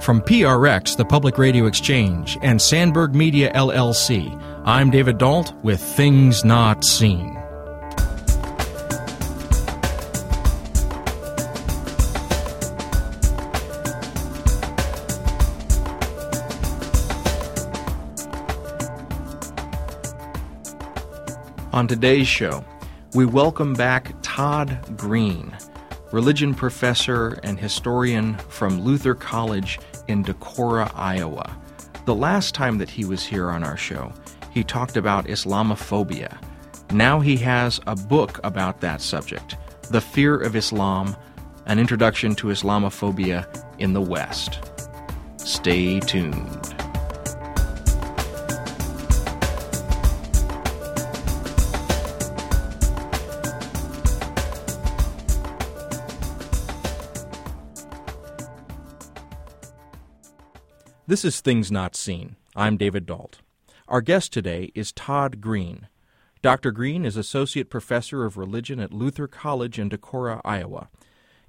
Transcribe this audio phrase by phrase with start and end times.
[0.00, 6.44] From PRX, the Public Radio Exchange, and Sandberg Media LLC, I'm David Dault with Things
[6.44, 7.38] Not Seen.
[21.72, 22.62] On today's show,
[23.14, 25.56] we welcome back Todd Green,
[26.14, 31.56] religion professor and historian from Luther College in Decorah, Iowa.
[32.04, 34.12] The last time that he was here on our show,
[34.52, 36.40] he talked about Islamophobia.
[36.92, 39.56] Now he has a book about that subject
[39.90, 41.16] The Fear of Islam
[41.66, 43.48] An Introduction to Islamophobia
[43.80, 44.70] in the West.
[45.38, 46.73] Stay tuned.
[61.06, 62.36] This is Things Not Seen.
[62.56, 63.40] I'm David Dault.
[63.88, 65.88] Our guest today is Todd Green.
[66.40, 66.72] Dr.
[66.72, 70.88] Green is Associate Professor of Religion at Luther College in Decorah, Iowa.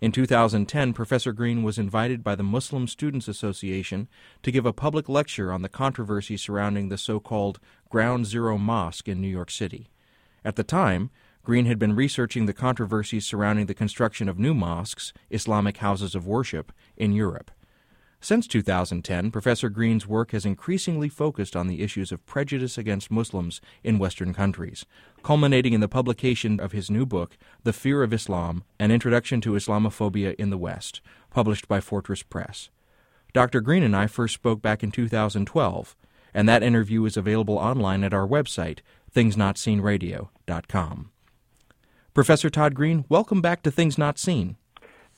[0.02, 4.10] In 2010, Professor Green was invited by the Muslim Students Association
[4.44, 9.08] to give a public lecture on the controversy surrounding the so called Ground Zero Mosque
[9.08, 9.90] in New York City.
[10.44, 11.12] At the time,
[11.46, 16.28] Green had been researching the controversies surrounding the construction of new mosques, Islamic houses of
[16.28, 17.52] worship, in Europe.
[18.22, 23.62] Since 2010, Professor Green's work has increasingly focused on the issues of prejudice against Muslims
[23.84, 24.86] in Western countries,
[25.22, 29.52] culminating in the publication of his new book, The Fear of Islam An Introduction to
[29.52, 32.70] Islamophobia in the West, published by Fortress Press.
[33.34, 33.62] Dr.
[33.62, 35.96] Green and I first spoke back in 2012,
[36.34, 38.80] and that interview is available online at our website,
[39.14, 41.12] thingsnotseenradio.com.
[42.14, 44.56] Professor Todd Green, welcome back to Things Not Seen.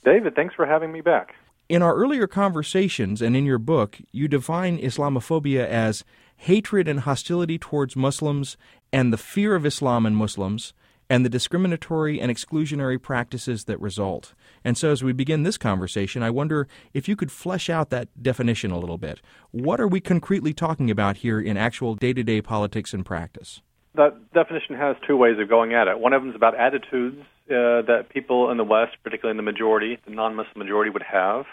[0.04, 1.36] David, thanks for having me back.
[1.70, 6.06] In our earlier conversations and in your book, you define Islamophobia as
[6.38, 8.56] hatred and hostility towards Muslims
[8.94, 10.74] and the fear of Islam and Muslims
[11.10, 14.34] and the discriminatory and exclusionary practices that result.
[14.64, 18.08] And so, as we begin this conversation, I wonder if you could flesh out that
[18.24, 19.20] definition a little bit.
[19.52, 23.62] What are we concretely talking about here in actual day to day politics and practice?
[23.96, 26.00] That definition has two ways of going at it.
[26.00, 29.52] One of them is about attitudes uh, that people in the West, particularly in the
[29.52, 31.46] majority, the non Muslim majority, would have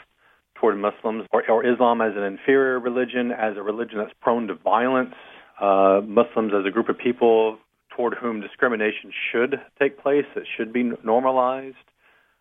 [0.54, 4.54] toward Muslims, or, or Islam as an inferior religion, as a religion that's prone to
[4.54, 5.14] violence,
[5.60, 7.58] uh, Muslims as a group of people
[7.96, 11.76] toward whom discrimination should take place, it should be normalized,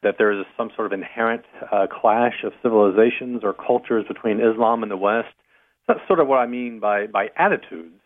[0.02, 4.84] that there is some sort of inherent uh, clash of civilizations or cultures between Islam
[4.84, 5.34] and the West.
[5.88, 8.00] That's sort of what I mean by, by attitudes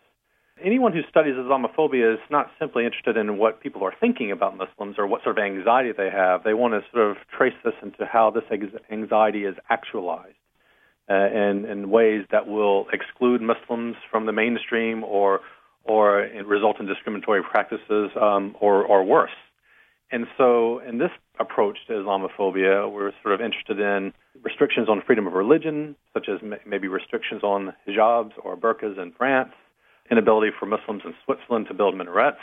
[0.62, 4.96] anyone who studies Islamophobia is not simply interested in what people are thinking about Muslims
[4.98, 6.44] or what sort of anxiety they have.
[6.44, 8.44] They want to sort of trace this into how this
[8.90, 10.34] anxiety is actualized
[11.10, 15.40] uh, in, in ways that will exclude Muslims from the mainstream or
[15.84, 19.30] or result in discriminatory practices um, or, or worse.
[20.10, 25.26] And so, in this approach to Islamophobia, we're sort of interested in restrictions on freedom
[25.26, 29.52] of religion, such as maybe restrictions on hijabs or burqas in France,
[30.10, 32.38] inability for Muslims in Switzerland to build minarets.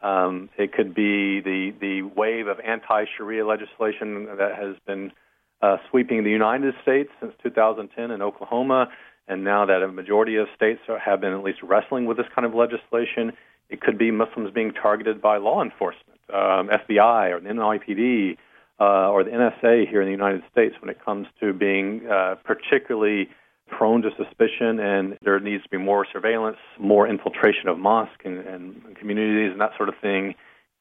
[0.00, 5.12] Um, it could be the the wave of anti-Sharia legislation that has been
[5.60, 8.88] uh, sweeping the United States since 2010 in Oklahoma,
[9.26, 12.26] and now that a majority of states are, have been at least wrestling with this
[12.34, 13.32] kind of legislation.
[13.68, 18.36] It could be Muslims being targeted by law enforcement, um, FBI or the NYPD
[18.80, 22.36] uh, or the NSA here in the United States when it comes to being uh,
[22.44, 23.28] particularly
[23.68, 28.38] prone to suspicion, and there needs to be more surveillance, more infiltration of mosques and,
[28.38, 30.34] and communities, and that sort of thing.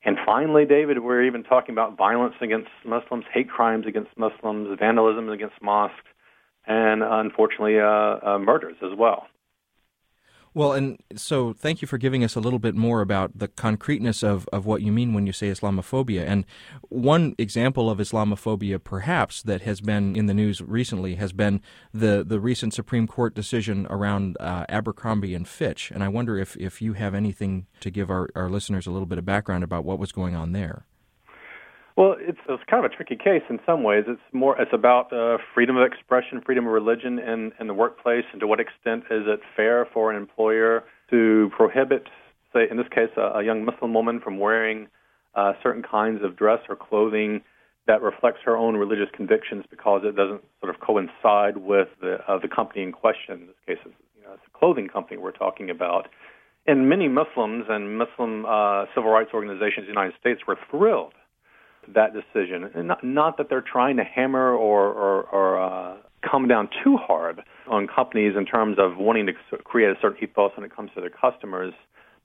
[0.03, 5.29] And finally, David, we're even talking about violence against Muslims, hate crimes against Muslims, vandalism
[5.29, 5.95] against mosques,
[6.65, 9.27] and unfortunately, uh, uh, murders as well.
[10.57, 14.23] Well, and so thank you for giving us a little bit more about the concreteness
[14.23, 16.25] of, of what you mean when you say Islamophobia.
[16.25, 16.45] And
[16.89, 21.61] one example of Islamophobia, perhaps, that has been in the news recently has been
[21.93, 25.91] the, the recent Supreme Court decision around uh, Abercrombie and Fitch.
[25.91, 29.05] And I wonder if, if you have anything to give our, our listeners a little
[29.05, 30.87] bit of background about what was going on there.
[31.97, 34.03] Well, it's, it's kind of a tricky case in some ways.
[34.07, 38.23] It's more it's about uh, freedom of expression, freedom of religion in, in the workplace,
[38.31, 42.07] and to what extent is it fair for an employer to prohibit,
[42.53, 44.87] say, in this case, a, a young Muslim woman from wearing
[45.33, 47.41] uh, certain kinds of dress or clothing
[47.87, 52.37] that reflects her own religious convictions because it doesn't sort of coincide with the uh,
[52.37, 53.41] the company in question.
[53.41, 56.09] In this case, it's, you know, it's a clothing company we're talking about.
[56.67, 61.13] And many Muslims and Muslim uh, civil rights organizations in the United States were thrilled
[61.93, 62.69] that decision.
[62.73, 65.97] And not, not that they're trying to hammer or, or, or uh,
[66.29, 70.51] come down too hard on companies in terms of wanting to create a certain ethos
[70.55, 71.73] when it comes to their customers.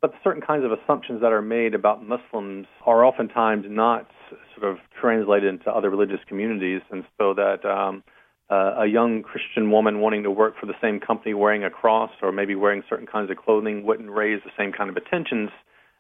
[0.00, 4.08] But certain kinds of assumptions that are made about Muslims are oftentimes not
[4.56, 8.02] sort of translated into other religious communities, and so that um,
[8.50, 12.10] uh, a young Christian woman wanting to work for the same company wearing a cross
[12.20, 15.50] or maybe wearing certain kinds of clothing wouldn't raise the same kind of attentions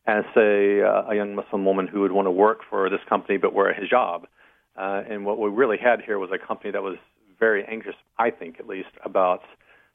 [0.06, 3.38] as, say, uh, a young Muslim woman who would want to work for this company
[3.38, 4.24] but wear a hijab.
[4.76, 6.96] Uh, and what we really had here was a company that was
[7.38, 9.42] very anxious, I think at least, about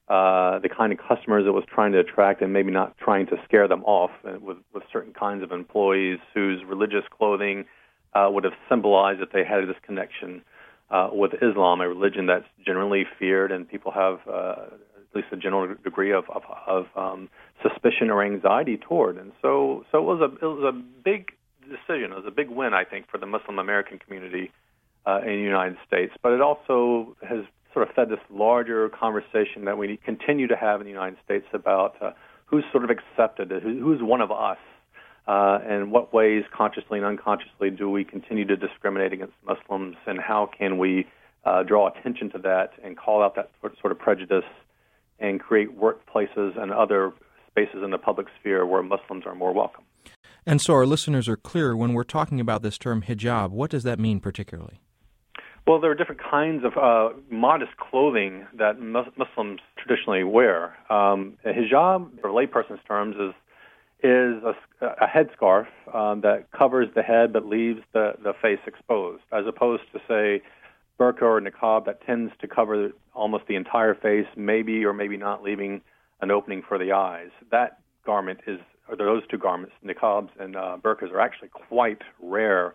[0.07, 3.35] uh, the kind of customers it was trying to attract and maybe not trying to
[3.43, 7.65] scare them off uh, with, with certain kinds of employees whose religious clothing
[8.13, 10.41] uh, would have symbolized that they had this connection
[10.89, 14.67] uh, with Islam, a religion that's generally feared and people have uh,
[15.09, 17.29] at least a general degree of, of, of um,
[17.67, 19.17] suspicion or anxiety toward.
[19.17, 21.31] And so, so it was a it was a big
[21.61, 22.11] decision.
[22.11, 24.51] It was a big win, I think, for the Muslim American community
[25.05, 26.13] uh, in the United States.
[26.21, 27.43] But it also has
[27.73, 31.45] sort of fed this larger conversation that we continue to have in the United States
[31.53, 32.11] about uh,
[32.45, 34.57] who's sort of accepted, who, who's one of us,
[35.27, 40.19] uh, and what ways, consciously and unconsciously, do we continue to discriminate against Muslims, and
[40.19, 41.05] how can we
[41.45, 44.45] uh, draw attention to that and call out that sort of prejudice
[45.19, 47.11] and create workplaces and other
[47.57, 49.83] spaces in the public sphere where Muslims are more welcome.
[50.45, 53.83] And so our listeners are clear when we're talking about this term hijab, what does
[53.83, 54.79] that mean particularly?
[55.65, 60.77] Well, there are different kinds of uh, modest clothing that Muslims traditionally wear.
[60.89, 63.33] Um, a hijab, for layperson's terms, is
[64.03, 64.53] is a,
[64.85, 69.81] a headscarf um, that covers the head but leaves the, the face exposed, as opposed
[69.91, 70.43] to say
[70.99, 75.41] burqa or niqab that tends to cover almost the entire face, maybe or maybe not
[75.41, 75.81] leaving
[76.21, 77.29] an opening for the eyes.
[77.51, 78.59] That garment is,
[78.89, 82.73] or those two garments, niqabs and uh, burqas, are actually quite rare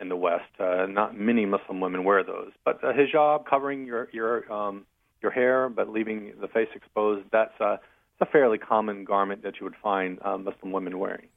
[0.00, 0.44] in the West.
[0.58, 4.84] Uh, not many Muslim women wear those, but a hijab covering your your um,
[5.22, 7.26] your hair but leaving the face exposed.
[7.30, 7.78] That's a,
[8.20, 11.28] a fairly common garment that you would find uh, Muslim women wearing.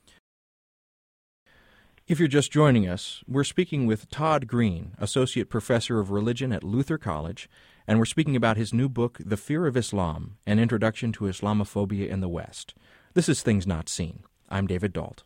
[2.08, 6.64] If you're just joining us, we're speaking with Todd Green, Associate Professor of Religion at
[6.64, 7.50] Luther College,
[7.88, 12.08] and we're speaking about his new book, The Fear of Islam An Introduction to Islamophobia
[12.08, 12.74] in the West.
[13.14, 14.24] This is Things Not Seen.
[14.50, 15.24] I'm David Dault.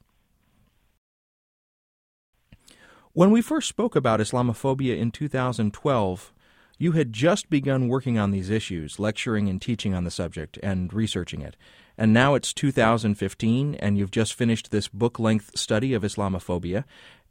[3.13, 6.33] When we first spoke about Islamophobia in 2012,
[6.77, 10.93] you had just begun working on these issues, lecturing and teaching on the subject and
[10.93, 11.57] researching it.
[11.97, 16.85] And now it's 2015, and you've just finished this book length study of Islamophobia.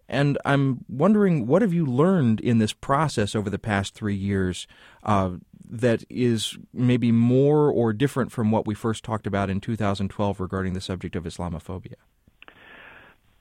[0.09, 4.67] And I'm wondering, what have you learned in this process over the past three years
[5.03, 5.33] uh,
[5.71, 10.73] that is maybe more or different from what we first talked about in 2012 regarding
[10.73, 11.95] the subject of Islamophobia?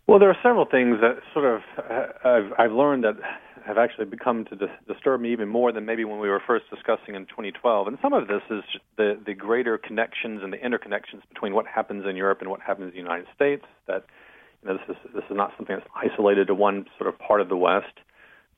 [0.07, 3.15] Well, there are several things that sort of uh, I've, I've learned that
[3.65, 6.65] have actually become to dis- disturb me even more than maybe when we were first
[6.69, 7.87] discussing in 2012.
[7.87, 8.63] And some of this is
[8.95, 12.87] the the greater connections and the interconnections between what happens in Europe and what happens
[12.87, 13.65] in the United States.
[13.87, 14.05] That
[14.73, 17.57] this is this is not something that's isolated to one sort of part of the
[17.57, 17.93] West.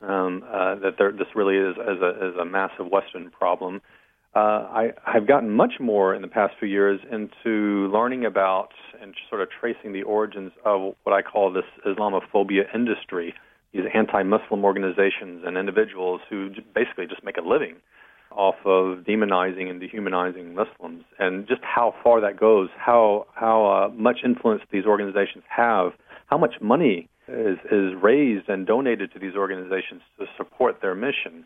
[0.02, 3.82] Um, uh, that there, this really is as a as a massive Western problem
[4.36, 8.70] uh, I, I've gotten much more in the past few years into learning about
[9.02, 13.34] and sort of tracing the origins of what I call this Islamophobia industry,
[13.74, 17.78] these anti-Muslim organizations and individuals who basically just make a living
[18.32, 23.90] off of demonizing and dehumanizing Muslims, and just how far that goes, how how uh,
[23.94, 25.94] much influence these organizations have,
[26.28, 31.46] how much money is is raised and donated to these organizations to support their mission.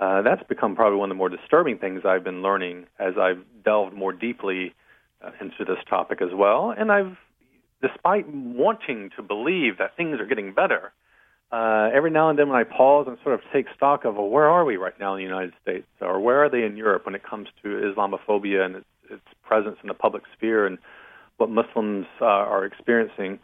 [0.00, 3.42] Uh, that's become probably one of the more disturbing things I've been learning as I've
[3.64, 4.72] delved more deeply
[5.24, 6.72] uh, into this topic as well.
[6.76, 7.16] And I've,
[7.82, 10.92] despite wanting to believe that things are getting better,
[11.50, 14.28] uh, every now and then when I pause and sort of take stock of, well,
[14.28, 17.06] where are we right now in the United States, or where are they in Europe
[17.06, 20.78] when it comes to Islamophobia and its, its presence in the public sphere and
[21.38, 23.38] what Muslims uh, are experiencing,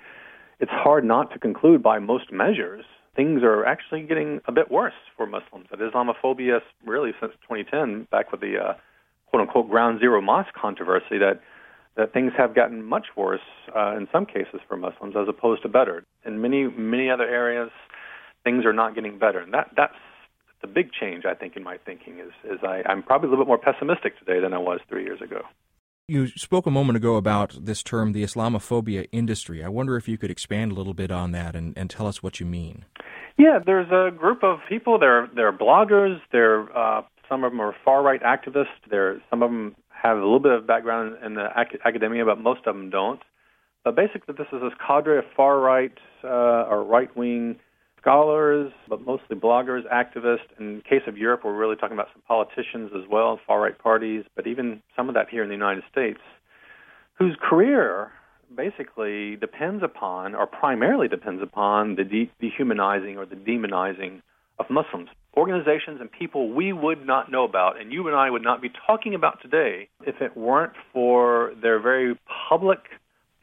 [0.61, 2.85] it's hard not to conclude by most measures
[3.17, 5.67] things are actually getting a bit worse for Muslims.
[5.71, 8.75] That Islamophobia, really since 2010, back with the uh,
[9.27, 11.41] quote unquote ground zero mosque controversy, that
[11.97, 13.41] that things have gotten much worse
[13.77, 16.05] uh, in some cases for Muslims as opposed to better.
[16.25, 17.71] In many many other areas,
[18.45, 19.95] things are not getting better, and that that's
[20.61, 23.45] the big change I think in my thinking is is I, I'm probably a little
[23.45, 25.43] bit more pessimistic today than I was three years ago.
[26.07, 29.65] You spoke a moment ago about this term, the Islamophobia industry.
[29.65, 32.23] I wonder if you could expand a little bit on that and, and tell us
[32.23, 32.85] what you mean.
[33.39, 34.99] Yeah, there's a group of people.
[34.99, 36.21] They're they're bloggers.
[36.31, 38.67] They're uh, some of them are far right activists.
[38.91, 42.39] They're some of them have a little bit of background in the ac- academia, but
[42.39, 43.21] most of them don't.
[43.83, 47.57] But basically, this is this cadre of far right uh, or right wing
[48.05, 50.53] scholars, but mostly bloggers, activists.
[50.61, 53.79] In the case of Europe, we're really talking about some politicians as well, far right
[53.79, 56.21] parties, but even some of that here in the United States,
[57.15, 58.13] whose career
[58.55, 64.21] basically depends upon, or primarily depends upon, the de- dehumanizing or the demonizing
[64.59, 65.09] of Muslims.
[65.35, 68.71] Organizations and people we would not know about, and you and I would not be
[68.87, 72.19] talking about today if it weren't for their very
[72.49, 72.81] public,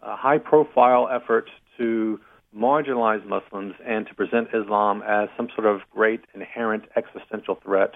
[0.04, 2.20] uh, high profile efforts to
[2.56, 7.94] marginalize Muslims and to present Islam as some sort of great inherent existential threat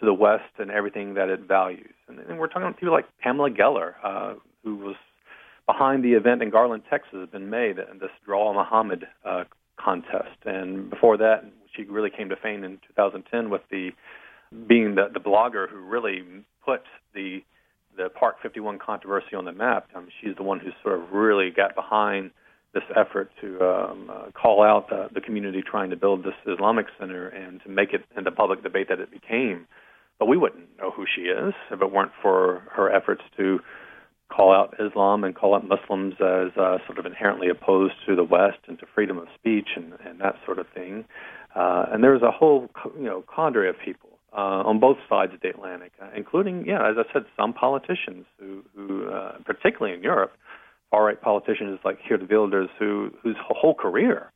[0.00, 1.94] to the West and everything that it values.
[2.08, 4.96] And, and we're talking about people like Pamela Geller, uh, who was
[5.66, 9.44] behind the event in Garland, Texas, has been made, this Draw Muhammad uh,
[9.78, 10.36] contest.
[10.44, 13.90] And before that, she really came to fame in 2010 with the
[14.68, 16.22] being the, the blogger who really
[16.64, 16.82] put
[17.14, 17.42] the
[17.96, 19.88] the Park 51 controversy on the map.
[19.94, 22.30] Um, she's the one who sort of really got behind
[22.74, 26.86] this effort to um, uh, call out uh, the community trying to build this Islamic
[26.98, 29.66] center and to make it into public debate that it became.
[30.18, 33.60] But we wouldn't know who she is if it weren't for her efforts to
[34.34, 38.24] call out Islam and call out Muslims as uh, sort of inherently opposed to the
[38.24, 41.04] West and to freedom of speech and, and that sort of thing.
[41.54, 42.68] Uh, and there's a whole,
[42.98, 46.90] you know, cadre of people uh, on both sides of the Atlantic, uh, including, yeah,
[46.90, 50.32] as I said, some politicians who, who uh, particularly in Europe,
[50.90, 54.32] far-right politicians like Geert Wilders, who whose whole career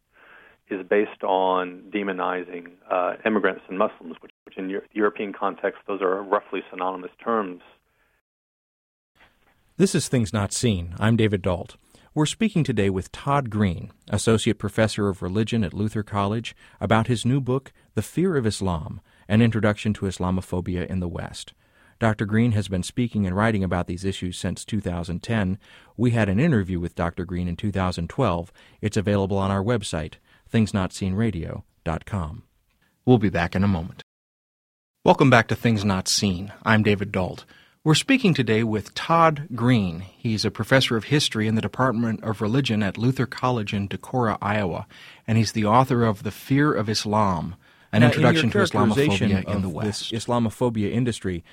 [0.71, 6.01] is based on demonizing uh, immigrants and Muslims, which, which in Euro- European context, those
[6.01, 7.61] are roughly synonymous terms.
[9.77, 10.95] This is Things Not Seen.
[11.01, 11.77] I'm David Dault.
[12.15, 17.25] We're speaking today with Todd Green, Associate Professor of Religion at Luther College, about his
[17.25, 21.53] new book, The Fear of Islam An Introduction to Islamophobia in the West.
[22.01, 22.25] Dr.
[22.25, 25.59] Green has been speaking and writing about these issues since 2010.
[25.99, 27.27] We had an interview with Dr.
[27.27, 28.51] Green in 2012.
[28.81, 30.15] It's available on our website,
[30.51, 32.43] thingsnotseenradio.com.
[33.05, 34.03] We'll be back in a moment.
[35.05, 36.51] Welcome back to Things Not Seen.
[36.63, 37.45] I'm David Dault.
[37.85, 40.01] We're speaking today with Todd Green.
[40.01, 44.39] He's a professor of history in the Department of Religion at Luther College in Decorah,
[44.41, 44.87] Iowa,
[45.27, 47.57] and he's the author of The Fear of Islam,
[47.93, 50.11] an Now, in introduction to Islamophobia in the West.
[50.11, 51.45] This Islamophobia industry.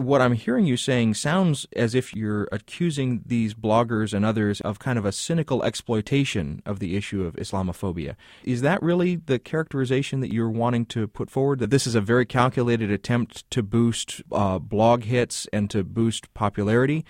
[0.00, 4.78] What I'm hearing you saying sounds as if you're accusing these bloggers and others of
[4.78, 8.16] kind of a cynical exploitation of the issue of Islamophobia.
[8.42, 11.58] Is that really the characterization that you're wanting to put forward?
[11.58, 16.32] That this is a very calculated attempt to boost uh, blog hits and to boost
[16.32, 17.04] popularity?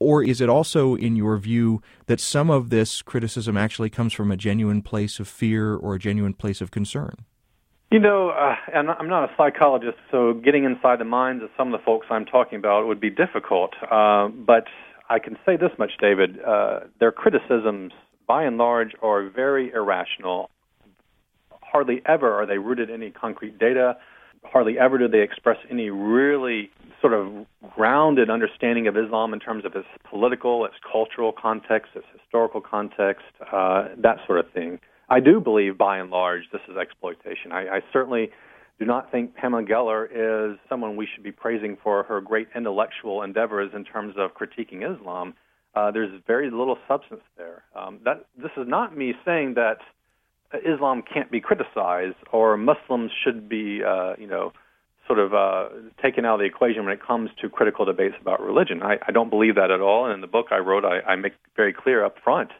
[0.00, 4.32] Or is it also, in your view, that some of this criticism actually comes from
[4.32, 7.24] a genuine place of fear or a genuine place of concern?
[7.92, 11.74] You know, uh, and I'm not a psychologist, so getting inside the minds of some
[11.74, 13.74] of the folks I'm talking about would be difficult.
[13.82, 14.64] Uh, but
[15.10, 17.92] I can say this much, David: uh, their criticisms,
[18.26, 20.48] by and large, are very irrational.
[21.60, 23.98] Hardly ever are they rooted in any concrete data.
[24.42, 26.70] Hardly ever do they express any really
[27.02, 27.44] sort of
[27.74, 33.26] grounded understanding of Islam in terms of its political, its cultural context, its historical context,
[33.52, 34.80] uh, that sort of thing.
[35.12, 37.52] I do believe, by and large, this is exploitation.
[37.52, 38.30] I, I certainly
[38.78, 43.22] do not think Pamela Geller is someone we should be praising for her great intellectual
[43.22, 45.34] endeavors in terms of critiquing Islam.
[45.74, 47.62] Uh, there's very little substance there.
[47.76, 49.80] Um, that this is not me saying that
[50.64, 54.54] Islam can't be criticized or Muslims should be, uh, you know,
[55.06, 55.68] sort of uh,
[56.02, 58.82] taken out of the equation when it comes to critical debates about religion.
[58.82, 60.06] I, I don't believe that at all.
[60.06, 62.50] And in the book I wrote, I, I make very clear up front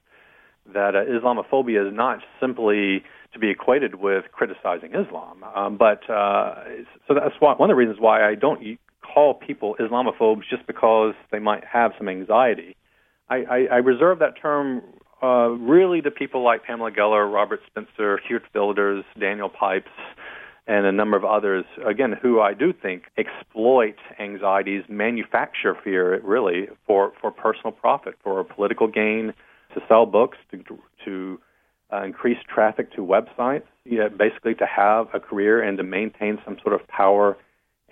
[0.73, 3.03] that uh, Islamophobia is not simply
[3.33, 5.43] to be equated with criticizing Islam.
[5.55, 6.55] Um, but uh,
[7.09, 11.15] so that's why, one of the reasons why I don't call people Islamophobes just because
[11.31, 12.77] they might have some anxiety.
[13.29, 14.83] I, I, I reserve that term
[15.23, 19.91] uh, really to people like Pamela Geller, Robert Spencer, Geert Wilders, Daniel Pipes,
[20.67, 26.69] and a number of others, again, who I do think exploit anxieties, manufacture fear, really,
[26.87, 29.33] for, for personal profit, for political gain,
[29.75, 30.63] to sell books, to,
[31.05, 31.41] to
[31.93, 36.39] uh, increase traffic to websites, you know, basically to have a career and to maintain
[36.45, 37.37] some sort of power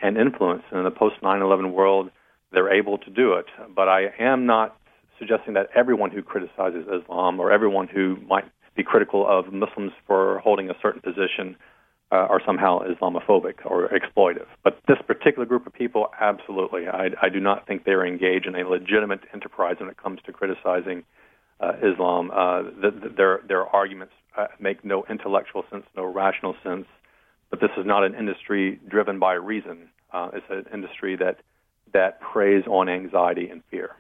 [0.03, 0.63] and influence.
[0.71, 2.11] And in the post 9 11 world,
[2.53, 3.47] they're able to do it.
[3.75, 4.77] But I am not
[5.19, 8.45] suggesting that everyone who criticizes Islam or everyone who might
[8.75, 11.57] be critical of Muslims for holding a certain position
[12.13, 14.47] uh, are somehow Islamophobic or exploitive.
[14.65, 16.89] But this particular group of people, absolutely.
[16.89, 20.33] I, I do not think they're engaged in a legitimate enterprise when it comes to
[20.33, 21.05] criticizing
[21.61, 22.31] uh, Islam.
[22.31, 26.87] Uh, the, the, their their arguments uh, make no intellectual sense, no rational sense.
[27.51, 29.89] But this is not an industry driven by reason.
[30.13, 31.39] Uh, it's an industry that
[31.93, 33.97] that preys on anxiety and fear.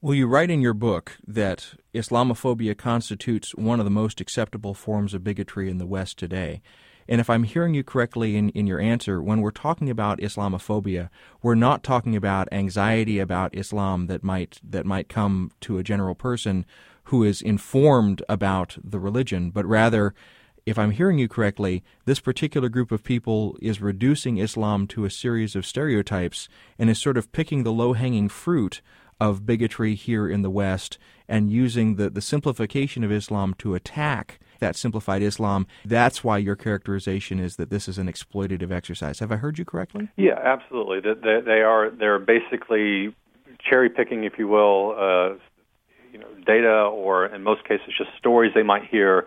[0.00, 5.12] Well, you write in your book that Islamophobia constitutes one of the most acceptable forms
[5.12, 6.62] of bigotry in the West today.
[7.08, 11.08] And if I'm hearing you correctly in, in your answer, when we're talking about Islamophobia,
[11.42, 16.14] we're not talking about anxiety about Islam that might that might come to a general
[16.14, 16.66] person
[17.04, 20.14] who is informed about the religion, but rather
[20.66, 25.10] if I'm hearing you correctly, this particular group of people is reducing Islam to a
[25.10, 26.46] series of stereotypes
[26.78, 28.82] and is sort of picking the low hanging fruit
[29.18, 34.38] of bigotry here in the West and using the, the simplification of Islam to attack
[34.58, 35.66] that simplified Islam.
[35.84, 39.18] That's why your characterization is that this is an exploitative exercise.
[39.20, 40.08] Have I heard you correctly?
[40.16, 41.00] Yeah, absolutely.
[41.00, 43.14] They, they are they're basically
[43.58, 45.34] cherry picking, if you will, uh,
[46.12, 49.26] you know, data or in most cases just stories they might hear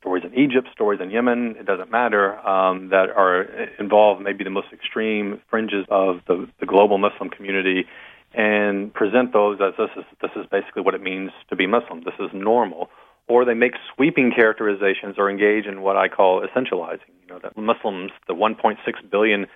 [0.00, 3.42] stories in Egypt, stories in Yemen, it doesn't matter, um, that are
[3.78, 7.86] involved maybe the most extreme fringes of the, the global Muslim community
[8.32, 12.02] and present those as this is, this is basically what it means to be Muslim.
[12.04, 12.88] This is normal.
[13.28, 17.10] Or they make sweeping characterizations or engage in what I call essentializing.
[17.22, 18.76] You know, that Muslims, the 1.6
[19.10, 19.46] billion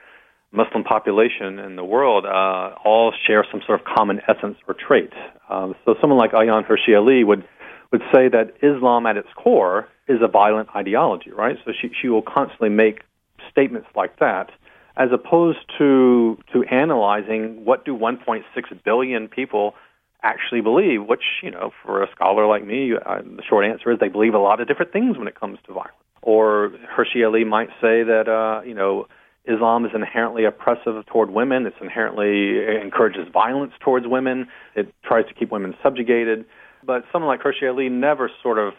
[0.53, 5.13] Muslim population in the world, uh, all share some sort of common essence or trait.
[5.49, 7.45] Um, so someone like Ayaan Hirsi Ali would
[7.93, 11.57] would say that Islam at its core is a violent ideology, right?
[11.65, 13.03] So she, she will constantly make
[13.51, 14.51] statements like that,
[14.97, 18.43] as opposed to to analyzing what do 1.6
[18.85, 19.75] billion people
[20.23, 21.05] actually believe.
[21.07, 24.35] Which you know, for a scholar like me, uh, the short answer is they believe
[24.35, 25.95] a lot of different things when it comes to violence.
[26.23, 29.07] Or Hirsi Ali might say that uh, you know.
[29.47, 31.65] Islam is inherently oppressive toward women.
[31.65, 34.49] It's inherently it encourages violence towards women.
[34.77, 36.45] It tries to keep women subjugated.
[36.85, 38.75] But someone like Hirsi Ali never sort of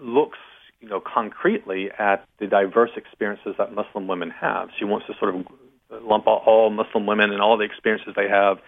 [0.00, 0.38] looks,
[0.80, 4.68] you know, concretely at the diverse experiences that Muslim women have.
[4.78, 5.46] She wants to sort of
[6.02, 8.58] lump all Muslim women and all the experiences they have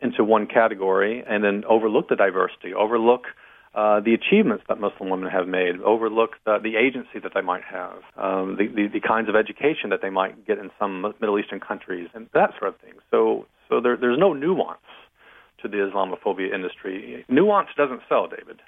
[0.00, 3.24] into one category and then overlook the diversity, overlook
[3.74, 7.62] uh, the achievements that Muslim women have made, overlook the, the agency that they might
[7.64, 11.38] have, um, the, the, the kinds of education that they might get in some Middle
[11.38, 12.92] Eastern countries, and that sort of thing.
[13.10, 14.78] So, so there, there's no nuance
[15.62, 17.24] to the Islamophobia industry.
[17.28, 18.60] Nuance doesn't sell, David.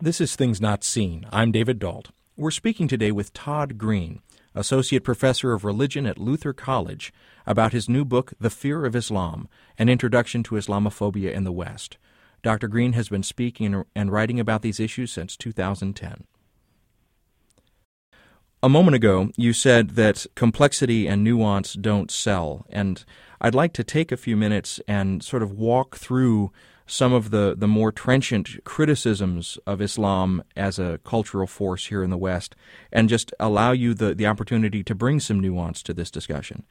[0.00, 1.26] This is Things Not Seen.
[1.30, 2.10] I'm David Dault.
[2.38, 4.20] We're speaking today with Todd Green,
[4.54, 7.10] Associate Professor of Religion at Luther College,
[7.46, 11.96] about his new book, The Fear of Islam An Introduction to Islamophobia in the West.
[12.42, 12.68] Dr.
[12.68, 16.24] Green has been speaking and writing about these issues since 2010.
[18.62, 23.02] A moment ago, you said that complexity and nuance don't sell, and
[23.40, 26.52] I'd like to take a few minutes and sort of walk through
[26.86, 32.10] some of the, the more trenchant criticisms of Islam as a cultural force here in
[32.10, 32.54] the West
[32.92, 36.64] and just allow you the, the opportunity to bring some nuance to this discussion.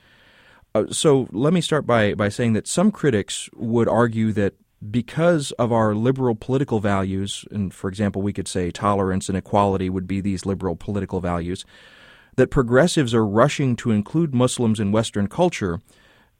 [0.73, 4.53] Uh, so let me start by, by saying that some critics would argue that
[4.91, 9.89] because of our liberal political values, and for example, we could say tolerance and equality
[9.89, 11.65] would be these liberal political values,
[12.35, 15.79] that progressives are rushing to include Muslims in Western culture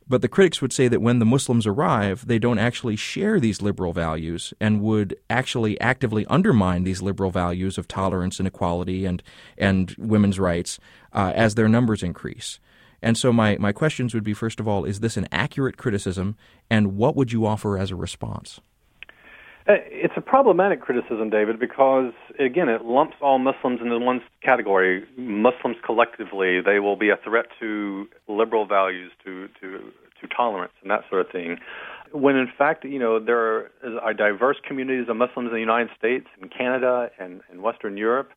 [0.07, 3.61] but the critics would say that when the Muslims arrive, they don't actually share these
[3.61, 9.23] liberal values and would actually actively undermine these liberal values of tolerance and equality and,
[9.57, 10.79] and women's rights
[11.13, 12.59] uh, as their numbers increase.
[13.01, 16.35] And so, my, my questions would be first of all, is this an accurate criticism,
[16.69, 18.59] and what would you offer as a response?
[19.67, 25.03] Uh, it's a problematic criticism, David, because again, it lumps all Muslims into one category.
[25.17, 30.91] Muslims collectively, they will be a threat to liberal values, to to to tolerance, and
[30.91, 31.57] that sort of thing.
[32.11, 33.71] When in fact, you know, there
[34.03, 38.29] are diverse communities of Muslims in the United States, and Canada, and, and Western Europe,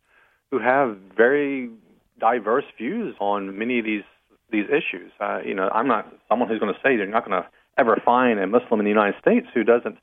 [0.50, 1.70] who have very
[2.18, 4.02] diverse views on many of these
[4.50, 5.12] these issues.
[5.20, 8.00] Uh, you know, I'm not someone who's going to say you're not going to ever
[8.02, 9.98] find a Muslim in the United States who doesn't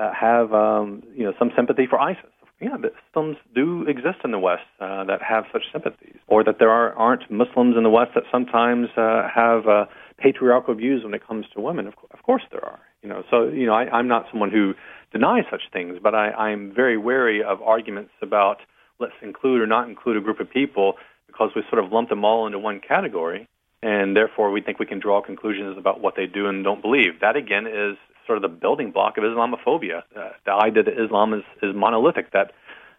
[0.00, 2.30] uh, have um, you know some sympathy for ISIS.
[2.60, 6.58] Yeah, but Muslims do exist in the West uh, that have such sympathies, or that
[6.58, 9.86] there are, aren't Muslims in the West that sometimes uh, have uh,
[10.18, 11.86] patriarchal views when it comes to women.
[11.86, 12.80] Of, of course, there are.
[13.02, 14.74] You know, so you know, I, I'm not someone who
[15.10, 18.58] denies such things, but I, I'm very wary of arguments about
[18.98, 20.94] let's include or not include a group of people
[21.26, 23.48] because we sort of lump them all into one category,
[23.82, 27.20] and therefore we think we can draw conclusions about what they do and don't believe.
[27.22, 30.02] That again is sort of the building block of Islamophobia.
[30.16, 32.52] Uh, the idea that Islam is, is monolithic, that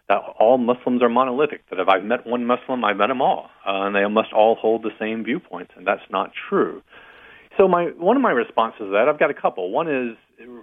[0.08, 3.50] that all Muslims are monolithic, that if I've met one Muslim, I've met them all,
[3.66, 6.82] uh, and they must all hold the same viewpoints, and that's not true.
[7.56, 9.70] So my one of my responses to that, I've got a couple.
[9.70, 10.16] One is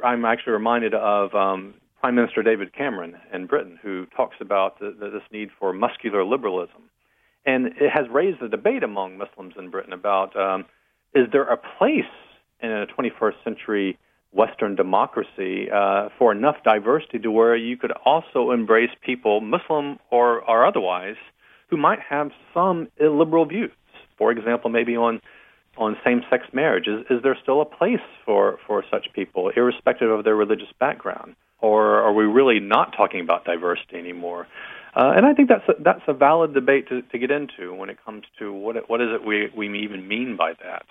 [0.04, 4.95] I'm actually reminded of um, Prime Minister David Cameron in Britain, who talks about the,
[5.00, 6.89] the, this need for muscular liberalism,
[7.45, 10.65] and it has raised the debate among Muslims in Britain about um,
[11.13, 12.04] is there a place
[12.62, 13.98] in a 21st century
[14.32, 20.42] Western democracy uh, for enough diversity to where you could also embrace people, Muslim or,
[20.42, 21.15] or otherwise,
[21.70, 23.72] who might have some illiberal views.
[24.18, 25.22] For example, maybe on
[25.78, 26.88] on same-sex marriage.
[26.88, 31.36] Is, is there still a place for, for such people, irrespective of their religious background?
[31.62, 34.46] Or are we really not talking about diversity anymore?
[34.96, 37.89] Uh, and I think that's a, that's a valid debate to, to get into when
[37.89, 40.86] it comes to what what is it we we even mean by that.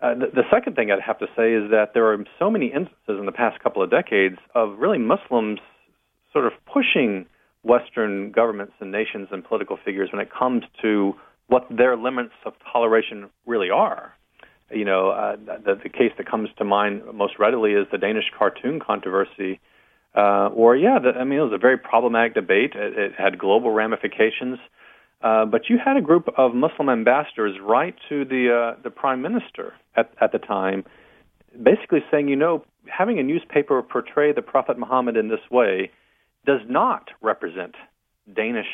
[0.00, 2.66] Uh, the, the second thing I'd have to say is that there are so many
[2.66, 5.60] instances in the past couple of decades of really Muslims
[6.32, 7.26] sort of pushing
[7.62, 11.14] Western governments and nations and political figures when it comes to
[11.46, 14.12] what their limits of toleration really are.
[14.70, 18.24] You know, uh, the, the case that comes to mind most readily is the Danish
[18.36, 19.60] cartoon controversy,
[20.16, 22.72] uh, or yeah, the, I mean, it was a very problematic debate.
[22.74, 24.58] It, it had global ramifications,
[25.22, 29.22] uh, but you had a group of Muslim ambassadors write to the uh, the prime
[29.22, 30.84] minister at at the time,
[31.62, 35.90] basically saying, you know, having a newspaper portray the Prophet Muhammad in this way
[36.46, 37.74] does not represent
[38.34, 38.66] Danish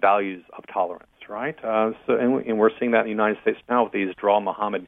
[0.00, 1.56] values of tolerance, right?
[1.62, 4.40] Uh, so, and, and we're seeing that in the United States now with these Draw
[4.40, 4.86] Muhammad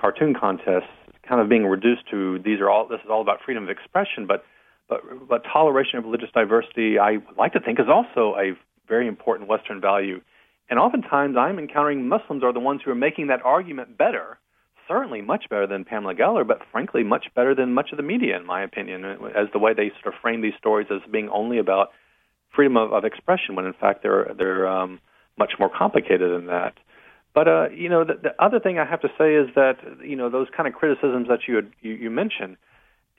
[0.00, 0.90] cartoon contests,
[1.26, 2.86] kind of being reduced to these are all.
[2.86, 4.44] This is all about freedom of expression, but
[4.88, 8.56] but but toleration of religious diversity, I like to think, is also a
[8.86, 10.20] very important Western value.
[10.68, 14.38] And oftentimes, I'm encountering Muslims are the ones who are making that argument better
[14.88, 18.36] certainly much better than Pamela Geller, but frankly, much better than much of the media,
[18.36, 21.58] in my opinion, as the way they sort of frame these stories as being only
[21.58, 21.90] about
[22.54, 25.00] freedom of, of expression, when in fact they're they're um,
[25.38, 26.74] much more complicated than that.
[27.34, 30.16] But uh, you know, the, the other thing I have to say is that you
[30.16, 32.56] know those kind of criticisms that you you, you mentioned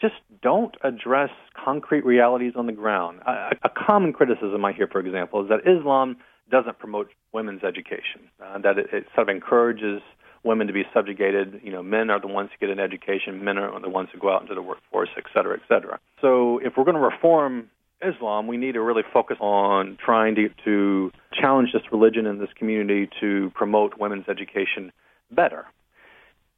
[0.02, 1.30] just don't address
[1.64, 3.22] concrete realities on the ground.
[3.26, 6.18] A, a common criticism I hear, for example, is that Islam
[6.52, 10.02] doesn't promote women's education, uh, that it, it sort of encourages
[10.46, 11.60] women to be subjugated.
[11.64, 14.20] You know, men are the ones who get an education, men are the ones who
[14.20, 16.00] go out into the workforce, et cetera, et cetera.
[16.22, 17.70] So if we're going to reform
[18.02, 22.50] Islam, we need to really focus on trying to, to challenge this religion and this
[22.56, 24.92] community to promote women's education
[25.32, 25.66] better.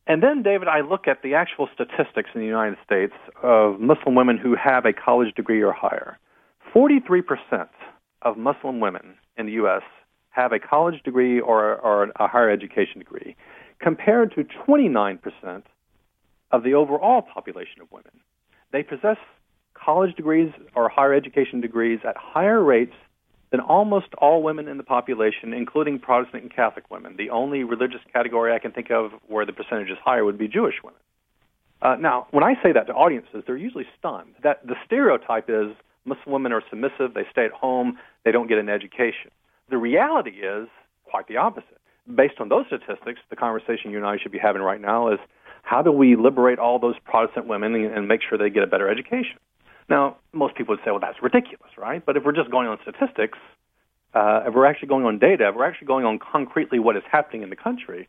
[0.06, 4.16] And then, David, I look at the actual statistics in the United States of Muslim
[4.16, 6.18] women who have a college degree or higher.
[6.74, 7.68] 43%
[8.22, 9.84] of Muslim women in the U.S.
[10.30, 13.36] have a college degree or, or a higher education degree
[13.80, 15.64] compared to 29%
[16.52, 18.12] of the overall population of women.
[18.72, 19.18] They possess
[19.74, 22.96] college degrees or higher education degrees at higher rates
[23.52, 27.16] than almost all women in the population, including Protestant and Catholic women.
[27.18, 30.48] The only religious category I can think of where the percentage is higher would be
[30.48, 31.00] Jewish women.
[31.82, 34.34] Uh, now, when I say that to audiences, they're usually stunned.
[34.44, 38.58] That the stereotype is Muslim women are submissive, they stay at home, they don't get
[38.58, 39.32] an education.
[39.70, 40.68] The reality is
[41.06, 41.77] quite the opposite
[42.16, 45.20] based on those statistics, the conversation you and I should be having right now is
[45.64, 48.90] how do we liberate all those Protestant women and make sure they get a better
[48.90, 49.38] education?
[49.90, 52.06] Now, most people would say, well, that's ridiculous, right?
[52.06, 53.38] But if we're just going on statistics,
[54.14, 57.04] uh, if we're actually going on data, if we're actually going on concretely what is
[57.10, 58.08] happening in the country,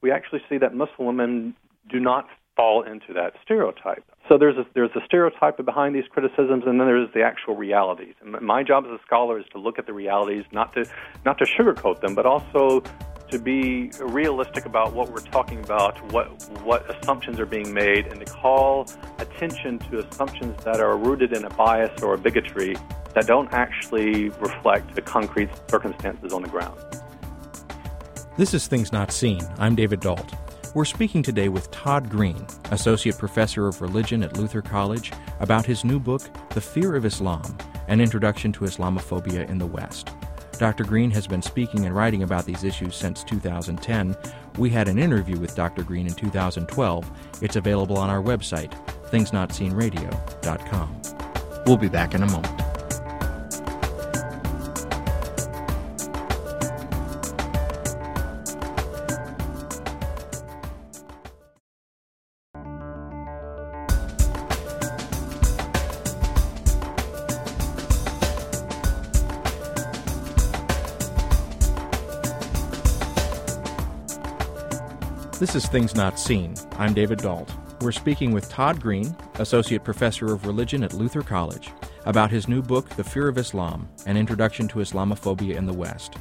[0.00, 1.54] we actually see that Muslim women
[1.88, 4.04] do not fall into that stereotype.
[4.28, 8.14] So there's a, there's a stereotype behind these criticisms, and then there's the actual realities.
[8.20, 10.86] And my job as a scholar is to look at the realities, not to
[11.24, 12.82] not to sugarcoat them, but also
[13.30, 16.26] to be realistic about what we're talking about, what
[16.62, 21.44] what assumptions are being made, and to call attention to assumptions that are rooted in
[21.44, 22.76] a bias or a bigotry
[23.14, 26.78] that don't actually reflect the concrete circumstances on the ground.
[28.36, 29.40] This is Things Not Seen.
[29.58, 30.34] I'm David Dault.
[30.74, 35.10] We're speaking today with Todd Green, Associate Professor of Religion at Luther College,
[35.40, 37.56] about his new book, The Fear of Islam
[37.88, 40.10] An Introduction to Islamophobia in the West.
[40.58, 40.84] Dr.
[40.84, 44.16] Green has been speaking and writing about these issues since 2010.
[44.58, 45.82] We had an interview with Dr.
[45.82, 47.10] Green in 2012.
[47.42, 48.72] It's available on our website,
[49.10, 51.02] thingsnotseenradio.com.
[51.66, 52.75] We'll be back in a moment.
[75.38, 76.54] This is Things Not Seen.
[76.78, 77.52] I'm David Dault.
[77.82, 81.72] We're speaking with Todd Green, Associate Professor of Religion at Luther College,
[82.06, 86.14] about his new book, The Fear of Islam An Introduction to Islamophobia in the West.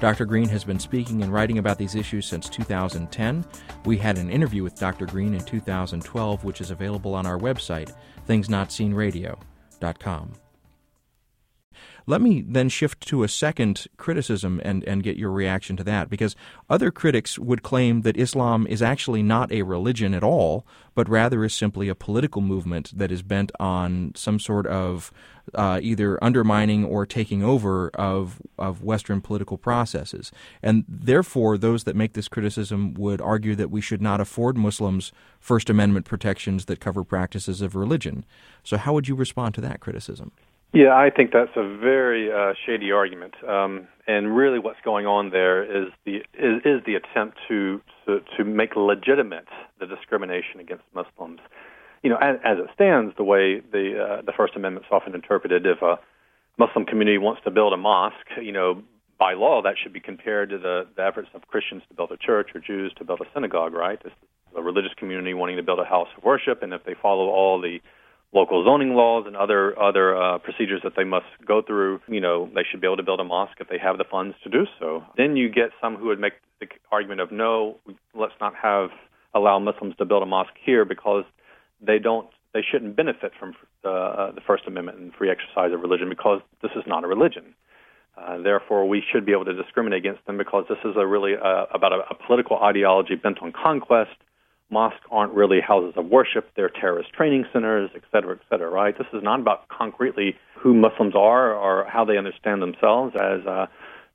[0.00, 0.24] Dr.
[0.24, 3.44] Green has been speaking and writing about these issues since 2010.
[3.84, 5.04] We had an interview with Dr.
[5.04, 7.92] Green in 2012, which is available on our website,
[8.26, 10.32] thingsnotseenradio.com.
[12.06, 16.10] Let me then shift to a second criticism and, and get your reaction to that,
[16.10, 16.36] because
[16.68, 21.44] other critics would claim that Islam is actually not a religion at all, but rather
[21.44, 25.12] is simply a political movement that is bent on some sort of
[25.54, 30.30] uh, either undermining or taking over of of Western political processes,
[30.62, 35.12] and therefore those that make this criticism would argue that we should not afford Muslims
[35.40, 38.24] First Amendment protections that cover practices of religion.
[38.62, 40.30] So, how would you respond to that criticism?
[40.72, 45.28] Yeah, I think that's a very uh, shady argument, um, and really, what's going on
[45.30, 49.48] there is the is, is the attempt to, to to make legitimate
[49.80, 51.40] the discrimination against Muslims.
[52.02, 55.14] You know, as, as it stands, the way the uh, the First Amendment is often
[55.14, 55.98] interpreted, if a
[56.58, 58.82] Muslim community wants to build a mosque, you know,
[59.18, 62.16] by law that should be compared to the, the efforts of Christians to build a
[62.16, 64.00] church or Jews to build a synagogue, right?
[64.04, 64.14] It's
[64.56, 67.60] a religious community wanting to build a house of worship, and if they follow all
[67.60, 67.78] the
[68.32, 72.50] local zoning laws and other other uh, procedures that they must go through, you know,
[72.54, 74.66] they should be able to build a mosque if they have the funds to do
[74.78, 75.04] so.
[75.16, 77.78] Then you get some who would make the argument of no,
[78.14, 78.90] let's not have
[79.34, 81.24] allow Muslims to build a mosque here because
[81.80, 86.08] they don't they shouldn't benefit from uh, the First Amendment and free exercise of religion
[86.08, 87.54] because this is not a religion.
[88.14, 91.32] Uh, therefore, we should be able to discriminate against them because this is a really
[91.32, 94.10] uh, about a, a political ideology bent on conquest
[94.72, 98.96] mosques aren't really houses of worship, they're terrorist training centers, et cetera, et cetera, right?
[98.96, 103.66] This is not about concretely who Muslims are or how they understand themselves as uh,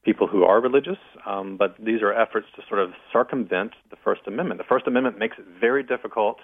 [0.04, 4.22] people who are religious, um, but these are efforts to sort of circumvent the First
[4.26, 4.58] Amendment.
[4.58, 6.38] The First Amendment makes it very difficult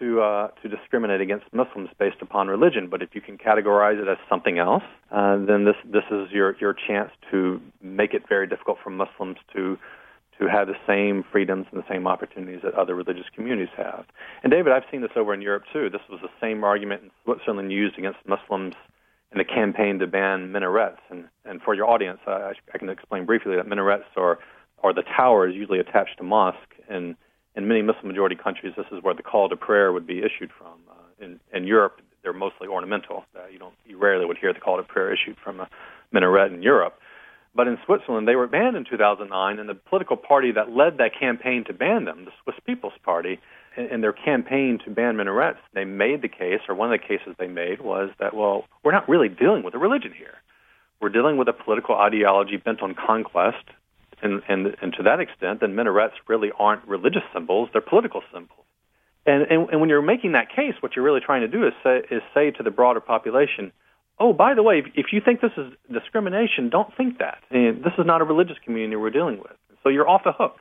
[0.00, 2.88] to uh, to discriminate against Muslims based upon religion.
[2.90, 6.56] But if you can categorize it as something else, uh, then this this is your
[6.60, 9.78] your chance to make it very difficult for Muslims to
[10.40, 14.06] to have the same freedoms and the same opportunities that other religious communities have.
[14.42, 15.90] And David, I've seen this over in Europe too.
[15.90, 18.74] This was the same argument in Switzerland used against Muslims
[19.32, 20.98] in the campaign to ban minarets.
[21.10, 24.38] And, and for your audience, I, I can explain briefly that minarets are,
[24.82, 26.74] are the towers usually attached to mosque.
[26.88, 27.16] And
[27.54, 30.50] in many Muslim majority countries, this is where the call to prayer would be issued
[30.56, 30.78] from.
[30.90, 33.24] Uh, in, in Europe, they're mostly ornamental.
[33.36, 35.68] Uh, you don't, you rarely would hear the call to prayer issued from a
[36.12, 36.98] minaret in Europe.
[37.54, 41.18] But in Switzerland, they were banned in 2009, and the political party that led that
[41.18, 43.40] campaign to ban them, the Swiss People's Party,
[43.76, 47.34] in their campaign to ban minarets, they made the case, or one of the cases
[47.38, 50.34] they made was that, well, we're not really dealing with a religion here.
[51.00, 53.64] We're dealing with a political ideology bent on conquest,
[54.22, 58.64] and, and, and to that extent, then minarets really aren't religious symbols, they're political symbols.
[59.26, 61.72] And, and, and when you're making that case, what you're really trying to do is
[61.82, 63.72] say, is say to the broader population,
[64.20, 67.38] oh, by the way, if, if you think this is discrimination, don't think that.
[67.50, 69.56] This is not a religious community we're dealing with.
[69.82, 70.56] So you're off the hook.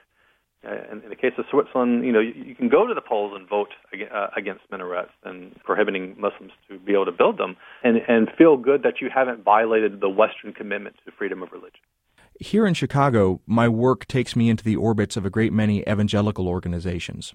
[0.66, 3.00] Uh, in, in the case of Switzerland, you know, you, you can go to the
[3.00, 7.38] polls and vote ag- uh, against minarets and prohibiting Muslims to be able to build
[7.38, 11.54] them, and, and feel good that you haven't violated the Western commitment to freedom of
[11.54, 11.80] religion.
[12.42, 16.50] Here in Chicago, my work takes me into the orbits of a great many evangelical
[16.50, 17.34] organizations.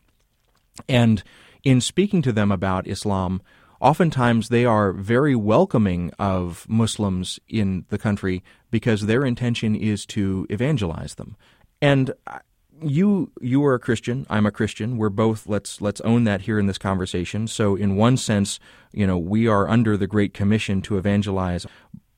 [0.86, 1.22] And
[1.62, 3.40] in speaking to them about Islam,
[3.84, 10.46] oftentimes they are very welcoming of Muslims in the country because their intention is to
[10.48, 11.36] evangelize them.
[11.82, 12.38] And uh,
[12.82, 14.96] you you are a Christian, I'm a Christian.
[14.96, 17.46] We're both let's let's own that here in this conversation.
[17.46, 18.58] So in one sense,
[18.92, 21.66] you know, we are under the great commission to evangelize.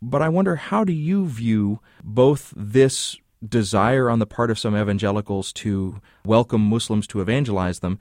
[0.00, 4.76] But I wonder how do you view both this desire on the part of some
[4.76, 7.98] evangelicals to welcome Muslims to evangelize them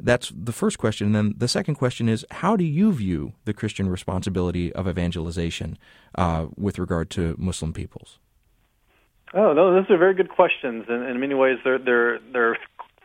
[0.00, 1.06] that's the first question.
[1.08, 5.78] And then the second question is how do you view the Christian responsibility of evangelization
[6.14, 8.18] uh, with regard to Muslim peoples?
[9.34, 12.56] Oh no, those are very good questions, and in many ways they're they're they're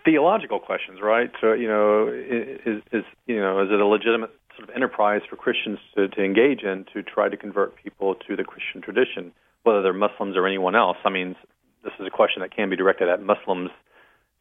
[0.06, 1.32] theological questions, right?
[1.41, 5.36] So you know, is is you know, is it a legitimate sort of enterprise for
[5.36, 9.32] Christians to, to engage in to try to convert people to the Christian tradition,
[9.63, 10.97] whether they're Muslims or anyone else?
[11.03, 11.36] I mean,
[11.84, 13.71] this is a question that can be directed at Muslims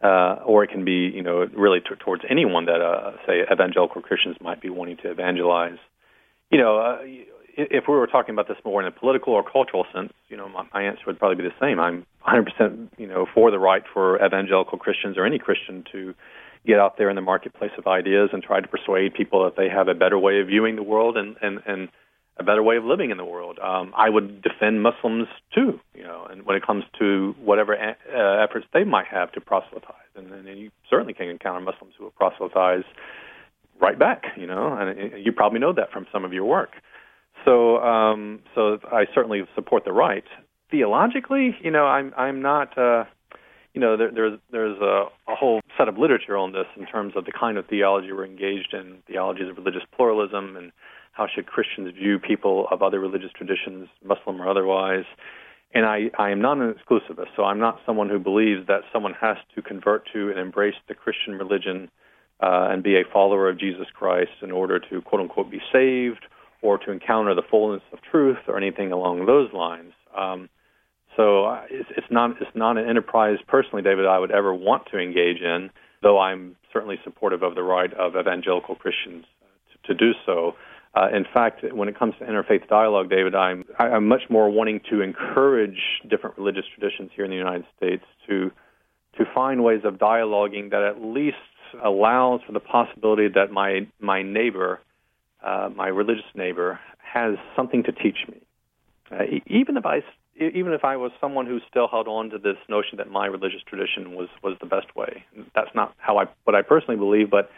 [0.03, 4.03] uh, or it can be, you know, really t- towards anyone that, uh, say, evangelical
[4.03, 5.79] Christians might be wanting to evangelize.
[6.51, 6.99] You know, uh,
[7.55, 10.49] if we were talking about this more in a political or cultural sense, you know,
[10.49, 11.79] my, my answer would probably be the same.
[11.79, 16.15] I'm 100%, you know, for the right for evangelical Christians or any Christian to
[16.67, 19.69] get out there in the marketplace of ideas and try to persuade people that they
[19.69, 21.89] have a better way of viewing the world and and and
[22.43, 23.59] a better way of living in the world.
[23.59, 27.97] Um, I would defend Muslims too, you know, and when it comes to whatever a-
[28.15, 32.05] uh, efforts they might have to proselytize, and, and you certainly can encounter Muslims who
[32.05, 32.85] will proselytize
[33.81, 36.73] right back, you know, and you probably know that from some of your work.
[37.45, 40.25] So, um, so I certainly support the right.
[40.71, 42.77] Theologically, you know, I'm I'm not.
[42.77, 43.05] Uh,
[43.75, 47.15] you know, there, there's there's a, a whole set of literature on this in terms
[47.17, 50.73] of the kind of theology we're engaged in, theologies of religious pluralism and
[51.13, 55.05] How should Christians view people of other religious traditions, Muslim or otherwise?
[55.75, 59.15] And I, I am not an exclusivist, so I'm not someone who believes that someone
[59.21, 61.91] has to convert to and embrace the Christian religion
[62.41, 66.25] uh, and be a follower of Jesus Christ in order to quote unquote be saved
[66.61, 69.93] or to encounter the fullness of truth or anything along those lines.
[70.17, 70.49] Um,
[71.17, 74.07] so uh, it's, it's not it's not an enterprise personally, David.
[74.07, 75.71] I would ever want to engage in,
[76.03, 79.25] though I'm certainly supportive of the right of evangelical Christians
[79.73, 80.55] to, to do so.
[80.95, 84.81] Uh, in fact, when it comes to interfaith dialogue, David, I'm I'm much more wanting
[84.91, 85.79] to encourage
[86.09, 88.51] different religious traditions here in the United States to
[89.19, 91.37] to find ways of dialoguing that at least
[91.83, 94.81] allows for the possibility that my my neighbor,
[95.43, 98.43] uh, my religious neighbor, has something to teach me,
[99.11, 100.03] uh, even if I
[100.39, 103.63] even if I was someone who still held on to this notion that my religious
[103.67, 105.25] tradition was was the best way.
[105.55, 107.51] That's not how I what I personally believe, but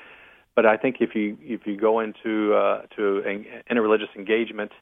[0.56, 4.72] but I think if you if you go into uh, to an interreligious engagement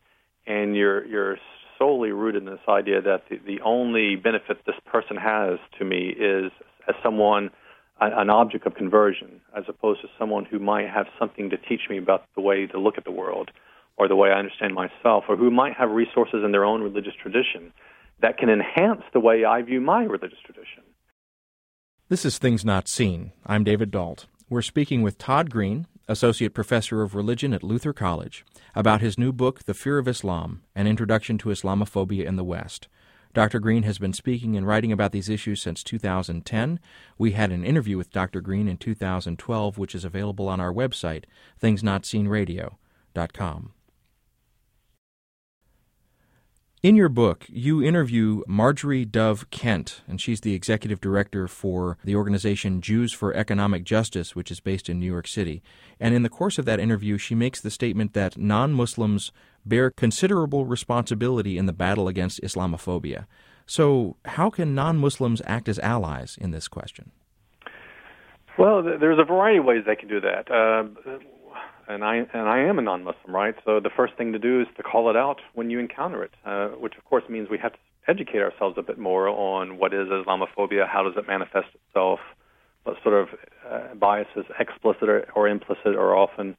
[0.47, 1.39] and you're you're
[1.79, 6.09] solely rooted in this idea that the, the only benefit this person has to me
[6.09, 6.53] is
[6.89, 7.51] as someone
[8.01, 11.99] an object of conversion, as opposed to someone who might have something to teach me
[11.99, 13.51] about the way to look at the world
[13.97, 17.13] or the way I understand myself, or who might have resources in their own religious
[17.21, 17.73] tradition
[18.21, 20.83] that can enhance the way I view my religious tradition.
[22.09, 23.33] This is Things Not Seen.
[23.47, 24.27] I'm David Dault.
[24.49, 29.33] We're speaking with Todd Green, Associate Professor of Religion at Luther College, about his new
[29.33, 32.89] book, The Fear of Islam An Introduction to Islamophobia in the West.
[33.35, 33.61] Dr.
[33.61, 36.79] Green has been speaking and writing about these issues since 2010.
[37.17, 38.43] We had an interview with Dr.
[38.43, 41.25] Green in 2012, which is available on our website,
[41.63, 43.73] thingsnotseenradio.com.
[46.83, 52.17] In your book, you interview Marjorie Dove Kent, and she's the executive director for the
[52.17, 55.63] organization Jews for Economic Justice, which is based in New York City.
[56.01, 59.31] And in the course of that interview, she makes the statement that non Muslims
[59.65, 63.27] bear considerable responsibility in the battle against Islamophobia.
[63.65, 67.13] So, how can non Muslims act as allies in this question?
[68.59, 70.51] Well, there's a variety of ways they can do that.
[70.51, 70.89] Uh,
[71.89, 73.55] and I and I am a non-Muslim, right?
[73.65, 76.33] So the first thing to do is to call it out when you encounter it,
[76.45, 79.95] uh, which of course means we have to educate ourselves a bit more on what
[79.95, 82.21] is Islamophobia, how does it manifest itself,
[82.85, 83.29] what sort of
[83.71, 86.57] uh, biases, explicit or, or implicit, are often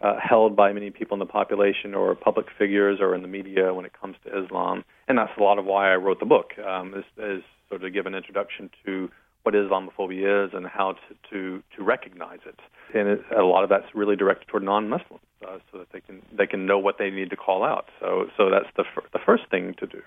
[0.00, 3.72] uh, held by many people in the population or public figures or in the media
[3.74, 4.84] when it comes to Islam.
[5.08, 7.92] And that's a lot of why I wrote the book, um, is, is sort of
[7.92, 9.10] give an introduction to
[9.44, 12.58] what Islamophobia is and how to, to, to recognize it.
[12.94, 16.22] And it, a lot of that's really directed toward non-Muslims, uh, so that they can
[16.36, 17.86] they can know what they need to call out.
[18.00, 20.02] So so that's the fir- the first thing to do.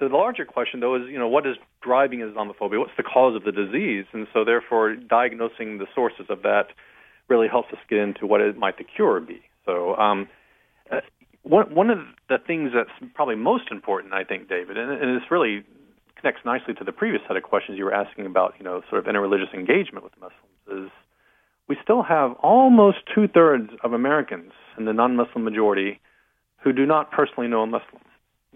[0.00, 2.78] The larger question, though, is you know what is driving Islamophobia?
[2.78, 4.06] What's the cause of the disease?
[4.12, 6.68] And so therefore, diagnosing the sources of that
[7.28, 9.42] really helps us get into what it might the cure be.
[9.66, 9.96] So.
[9.96, 10.28] Um,
[10.90, 11.00] uh,
[11.44, 11.98] one, one of
[12.30, 15.62] the things that's probably most important, I think, David, and, and it's really
[16.24, 18.98] connects nicely to the previous set of questions you were asking about, you know, sort
[18.98, 20.90] of interreligious engagement with Muslims, is
[21.68, 26.00] we still have almost two thirds of Americans in the non-Muslim majority
[26.62, 28.00] who do not personally know a Muslim.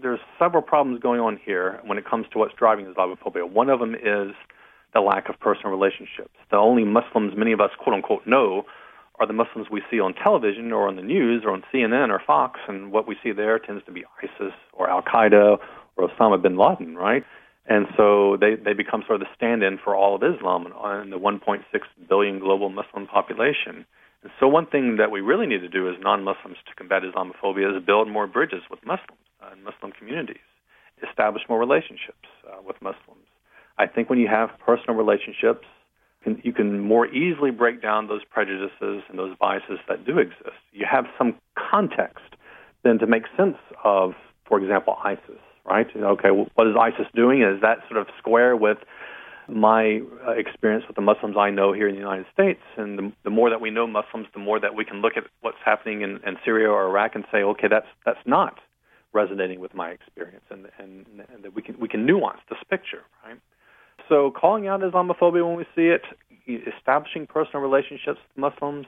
[0.01, 3.47] There's several problems going on here when it comes to what's driving Islamophobia.
[3.47, 4.33] One of them is
[4.95, 6.33] the lack of personal relationships.
[6.49, 8.65] The only Muslims many of us quote unquote know
[9.19, 12.19] are the Muslims we see on television or on the news or on CNN or
[12.25, 15.57] Fox, and what we see there tends to be ISIS or Al Qaeda
[15.97, 17.23] or Osama bin Laden, right?
[17.69, 21.13] And so they, they become sort of the stand in for all of Islam and
[21.13, 21.61] the 1.6
[22.09, 23.85] billion global Muslim population.
[24.23, 27.03] And so, one thing that we really need to do as non Muslims to combat
[27.03, 30.43] Islamophobia is build more bridges with Muslims and Muslim communities,
[31.07, 33.29] establish more relationships uh, with Muslims.
[33.77, 35.65] I think when you have personal relationships,
[36.43, 40.59] you can more easily break down those prejudices and those biases that do exist.
[40.73, 42.35] You have some context
[42.83, 45.87] then to make sense of, for example, ISIS right?
[45.95, 47.41] Okay, what is ISIS doing?
[47.41, 48.79] Is that sort of square with
[49.47, 52.61] my uh, experience with the Muslims I know here in the United States?
[52.77, 55.23] And the, the more that we know Muslims, the more that we can look at
[55.41, 58.59] what's happening in, in Syria or Iraq and say, okay, that's that's not
[59.13, 63.03] resonating with my experience, and and, and that we can we can nuance this picture,
[63.25, 63.39] right?
[64.07, 66.01] So calling out Islamophobia when we see it,
[66.75, 68.87] establishing personal relationships with Muslims.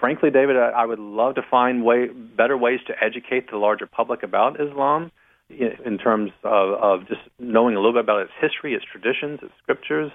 [0.00, 3.86] Frankly, David, I, I would love to find way better ways to educate the larger
[3.86, 5.10] public about Islam
[5.48, 9.52] in terms of, of just knowing a little bit about its history, its traditions, its
[9.62, 10.10] scriptures.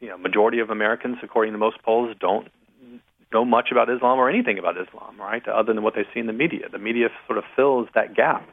[0.00, 2.48] You know, majority of Americans, according to most polls, don't
[3.32, 5.46] know much about Islam or anything about Islam, right?
[5.48, 6.68] Other than what they see in the media.
[6.70, 8.48] The media sort of fills that gap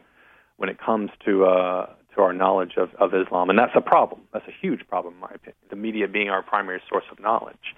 [0.57, 4.21] when it comes to uh, to our knowledge of, of Islam, and that's a problem.
[4.33, 5.55] That's a huge problem, in my opinion.
[5.69, 7.75] The media being our primary source of knowledge.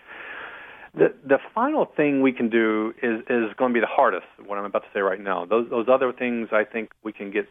[0.93, 4.57] The, the final thing we can do is, is going to be the hardest, what
[4.57, 5.45] I'm about to say right now.
[5.45, 7.47] Those, those other things I think we can get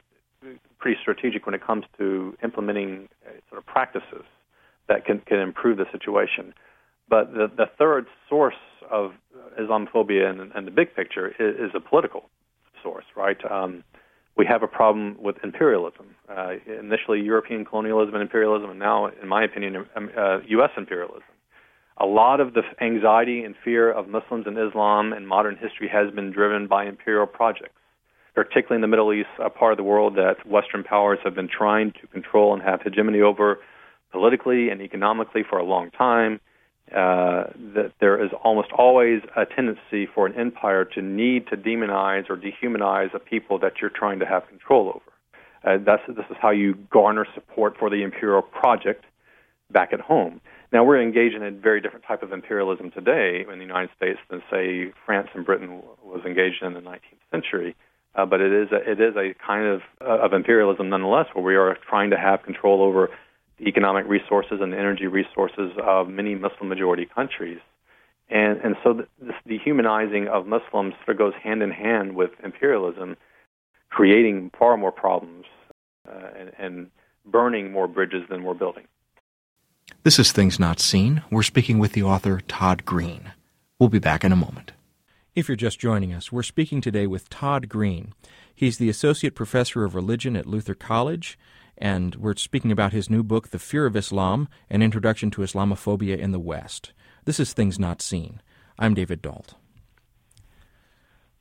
[0.87, 4.24] pretty strategic when it comes to implementing uh, sort of practices
[4.87, 6.55] that can, can improve the situation.
[7.09, 8.55] But the, the third source
[8.89, 9.11] of
[9.61, 12.30] Islamophobia and, and the big picture is, is a political
[12.84, 13.37] source, right?
[13.51, 13.82] Um,
[14.37, 16.14] we have a problem with imperialism.
[16.28, 20.70] Uh, initially, European colonialism and imperialism, and now, in my opinion, um, uh, U.S.
[20.76, 21.22] imperialism.
[21.97, 26.14] A lot of the anxiety and fear of Muslims and Islam in modern history has
[26.14, 27.74] been driven by imperial projects,
[28.37, 31.49] particularly in the Middle East, a part of the world that Western powers have been
[31.49, 33.59] trying to control and have hegemony over
[34.12, 36.39] politically and economically for a long time.
[36.95, 42.30] Uh, that there is almost always a tendency for an empire to need to demonize
[42.30, 45.01] or dehumanize a people that you're trying to have control over.
[45.64, 49.05] Uh, that's, this is how you garner support for the imperial project
[49.72, 50.41] back at home.
[50.72, 54.20] Now we're engaged in a very different type of imperialism today in the United States
[54.30, 57.01] than say France and Britain was engaged in in the 19th
[57.32, 57.74] century.
[58.17, 61.45] Uh, but it is a, it is a kind of uh, of imperialism nonetheless, where
[61.45, 63.11] we are trying to have control over
[63.59, 67.59] the economic resources and the energy resources of many Muslim majority countries.
[68.29, 73.17] And, and so this dehumanizing of Muslims sort of goes hand in hand with imperialism,
[73.91, 75.45] creating far more problems
[76.09, 76.91] uh, and, and
[77.25, 78.85] burning more bridges than we're building.
[80.03, 81.23] This is Things Not Seen.
[81.31, 83.33] We're speaking with the author Todd Green.
[83.79, 84.73] We'll be back in a moment.
[85.37, 88.14] If you're just joining us, we're speaking today with Todd Green.
[88.55, 91.39] He's the Associate Professor of Religion at Luther College
[91.76, 96.16] and we're speaking about his new book, The Fear of Islam An Introduction to Islamophobia
[96.18, 96.95] in the West.
[97.26, 98.41] This is Things Not Seen.
[98.78, 99.57] I'm David Dault.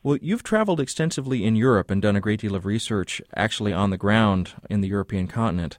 [0.04, 3.92] Well, you've traveled extensively in Europe and done a great deal of research actually on
[3.92, 5.78] the ground in the European continent.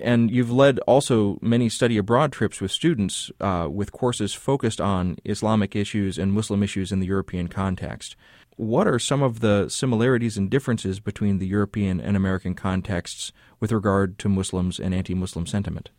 [0.00, 5.16] And you've led also many study abroad trips with students uh, with courses focused on
[5.24, 8.16] Islamic issues and Muslim issues in the European context
[8.58, 13.70] what are some of the similarities and differences between the European and American contexts with
[13.70, 15.90] regard to Muslims and anti Muslim sentiment?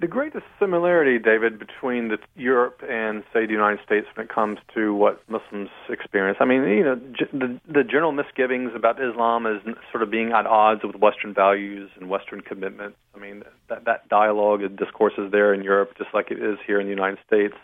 [0.00, 4.58] The greatest similarity, David, between the, Europe and, say, the United States when it comes
[4.74, 6.38] to what Muslims experience.
[6.40, 6.94] I mean, you know,
[7.32, 11.90] the, the general misgivings about Islam is sort of being at odds with Western values
[11.96, 12.96] and Western commitments.
[13.12, 16.58] I mean, that, that dialogue and discourse is there in Europe just like it is
[16.64, 17.54] here in the United States.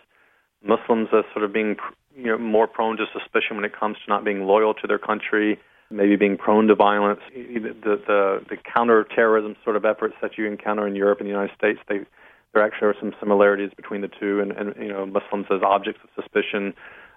[0.61, 1.76] Muslims are sort of being
[2.16, 4.99] you know, more prone to suspicion when it comes to not being loyal to their
[4.99, 5.61] country,
[5.95, 7.21] maybe being prone to violence.
[7.35, 7.75] The,
[8.07, 11.79] the, the counterterrorism sort of efforts that you encounter in Europe and the United States,
[11.89, 12.01] they,
[12.53, 16.01] there actually are some similarities between the two, and, and you know, Muslims as objects
[16.05, 16.75] of suspicion,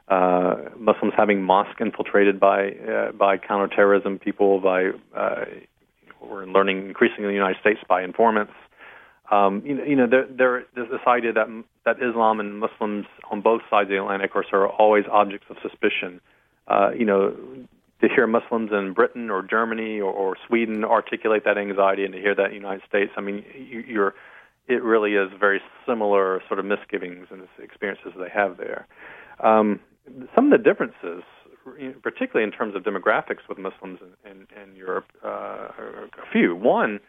[0.07, 5.43] uh, Muslims having mosque infiltrated by uh, by counterterrorism people, by uh,
[6.21, 8.53] we're learning increasingly in the United States by informants
[9.31, 11.47] um, you know, you know there, there, there's this idea that
[11.85, 15.57] that Islam and Muslims on both sides of the Atlantic are, are always objects of
[15.61, 16.21] suspicion.
[16.67, 17.35] Uh, you know,
[18.01, 22.19] to hear Muslims in Britain or Germany or, or Sweden articulate that anxiety, and to
[22.19, 24.15] hear that in the United States, I mean, you, you're
[24.67, 28.85] it really is very similar sort of misgivings and experiences they have there.
[29.39, 29.79] Um,
[30.35, 31.23] some of the differences,
[32.01, 36.55] particularly in terms of demographics with Muslims in, in, in Europe, uh, are a few.
[36.55, 36.99] One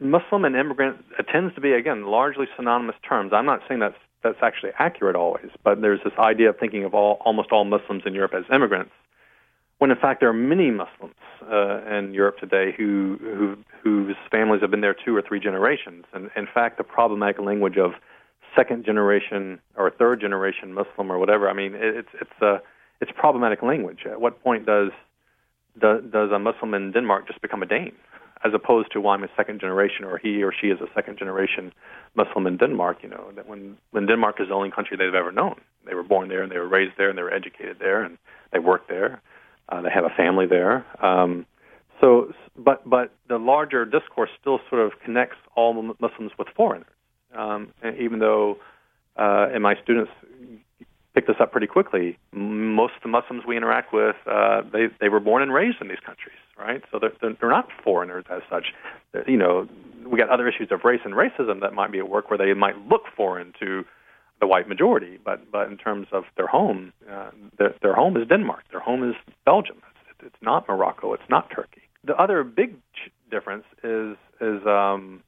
[0.00, 3.32] Muslim and immigrant it tends to be again largely synonymous terms.
[3.32, 6.94] I'm not saying that's that's actually accurate always, but there's this idea of thinking of
[6.94, 8.92] all almost all Muslims in Europe as immigrants,
[9.84, 14.62] when in fact there are many Muslims uh, in Europe today who, who whose families
[14.62, 16.06] have been there two or three generations.
[16.14, 17.90] And in fact, the problematic language of
[18.56, 22.62] second generation or third generation Muslim or whatever, I mean, it's it's a
[23.02, 24.06] it's problematic language.
[24.10, 24.88] At what point does
[25.78, 27.92] does, does a Muslim in Denmark just become a Dane?
[28.46, 31.18] as opposed to why I'm a second generation or he or she is a second
[31.18, 31.72] generation
[32.14, 32.98] Muslim in Denmark.
[33.02, 35.56] You know, that when when Denmark is the only country they've ever known.
[35.86, 38.16] They were born there and they were raised there and they were educated there and
[38.52, 39.20] they work there.
[39.68, 40.84] Uh, they have a family there.
[41.04, 41.46] Um,
[42.00, 46.88] so, but but the larger discourse still sort of connects all Muslims with foreigners.
[47.34, 48.58] Um, and even though,
[49.16, 50.10] uh, and my students
[51.14, 52.18] picked this up pretty quickly.
[52.32, 55.88] Most of the Muslims we interact with, uh, they they were born and raised in
[55.88, 56.82] these countries, right?
[56.90, 58.66] So they're they're not foreigners as such.
[59.12, 59.68] They're, you know,
[60.06, 62.52] we got other issues of race and racism that might be at work where they
[62.52, 63.84] might look foreign to
[64.44, 68.28] the white majority, but but in terms of their home, uh, their their home is
[68.28, 68.64] Denmark.
[68.70, 69.16] Their home is
[69.46, 69.78] Belgium.
[70.10, 71.14] It's, it's not Morocco.
[71.14, 71.84] It's not Turkey.
[72.10, 72.70] The other big
[73.30, 74.16] difference is
[74.50, 75.22] is um,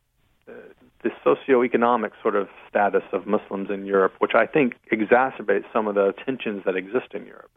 [1.03, 5.95] the socioeconomic sort of status of Muslims in Europe, which I think exacerbates some of
[5.95, 7.53] the tensions that exist in Europe.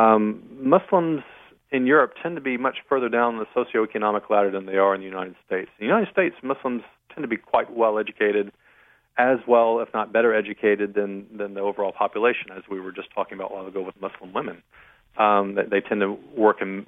[0.00, 0.42] Um,
[0.74, 1.22] Muslims
[1.70, 5.02] in Europe tend to be much further down the socioeconomic ladder than they are in
[5.02, 5.68] the United States.
[5.78, 6.82] In the United States, Muslims
[7.12, 8.52] tend to be quite well educated
[9.18, 13.08] as well, if not better educated than, than the overall population, as we were just
[13.12, 14.62] talking about a while ago with Muslim women.
[15.18, 16.86] Um, they, they tend to work in,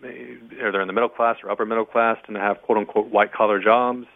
[0.53, 3.33] either in the middle class or upper middle class, tend to have quote unquote white
[3.33, 4.07] collar jobs.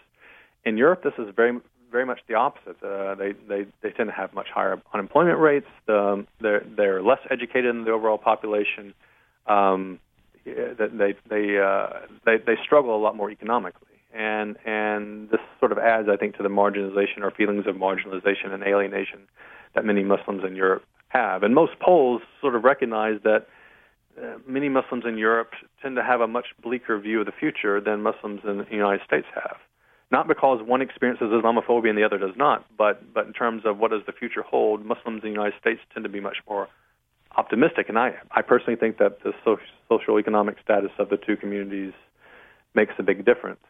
[0.64, 1.58] In Europe, this is very
[1.90, 2.76] very much the opposite.
[2.82, 5.66] Uh, they, they they tend to have much higher unemployment rates.
[5.88, 8.94] Um, they're they're less educated than the overall population.
[9.46, 9.98] Um,
[10.44, 15.78] they they uh, they they struggle a lot more economically and and this sort of
[15.78, 19.20] adds, I think, to the marginalization or feelings of marginalization and alienation
[19.74, 21.42] that many Muslims in Europe have.
[21.42, 23.46] And most polls sort of recognize that
[24.20, 25.50] uh, many Muslims in Europe
[25.82, 29.04] tend to have a much bleaker view of the future than Muslims in the United
[29.04, 29.56] States have.
[30.12, 33.78] Not because one experiences Islamophobia and the other does not, but but in terms of
[33.78, 36.68] what does the future hold, Muslims in the United States tend to be much more
[37.36, 37.88] optimistic.
[37.88, 39.32] And I I personally think that the
[39.88, 41.92] social economic status of the two communities
[42.74, 43.60] makes a big difference.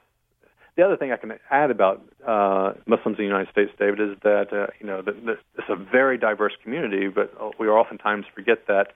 [0.77, 4.17] The other thing I can add about uh, Muslims in the United States, David, is
[4.25, 8.67] that uh, you know the, the, it's a very diverse community, but we oftentimes forget
[8.67, 8.89] that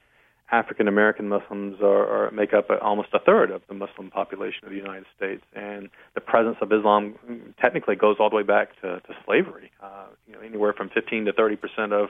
[0.50, 4.70] African American Muslims are, are make up almost a third of the Muslim population of
[4.70, 7.14] the United States, and the presence of Islam
[7.60, 9.70] technically goes all the way back to, to slavery.
[9.82, 12.08] Uh, you know, anywhere from 15 to 30 percent of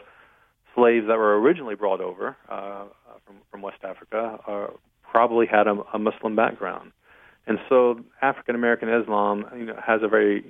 [0.75, 2.85] slaves that were originally brought over uh,
[3.27, 4.67] from, from West Africa uh,
[5.03, 6.93] probably had a, a Muslim background.
[7.49, 10.45] And so African American Islam you know, has a very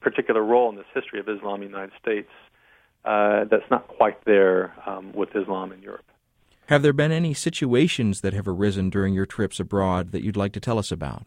[0.00, 2.28] particular role in this history of Islam in the United States
[3.04, 6.04] uh, that's not quite there um, with Islam in Europe.
[6.66, 10.52] Have there been any situations that have arisen during your trips abroad that you'd like
[10.52, 11.24] to tell us about?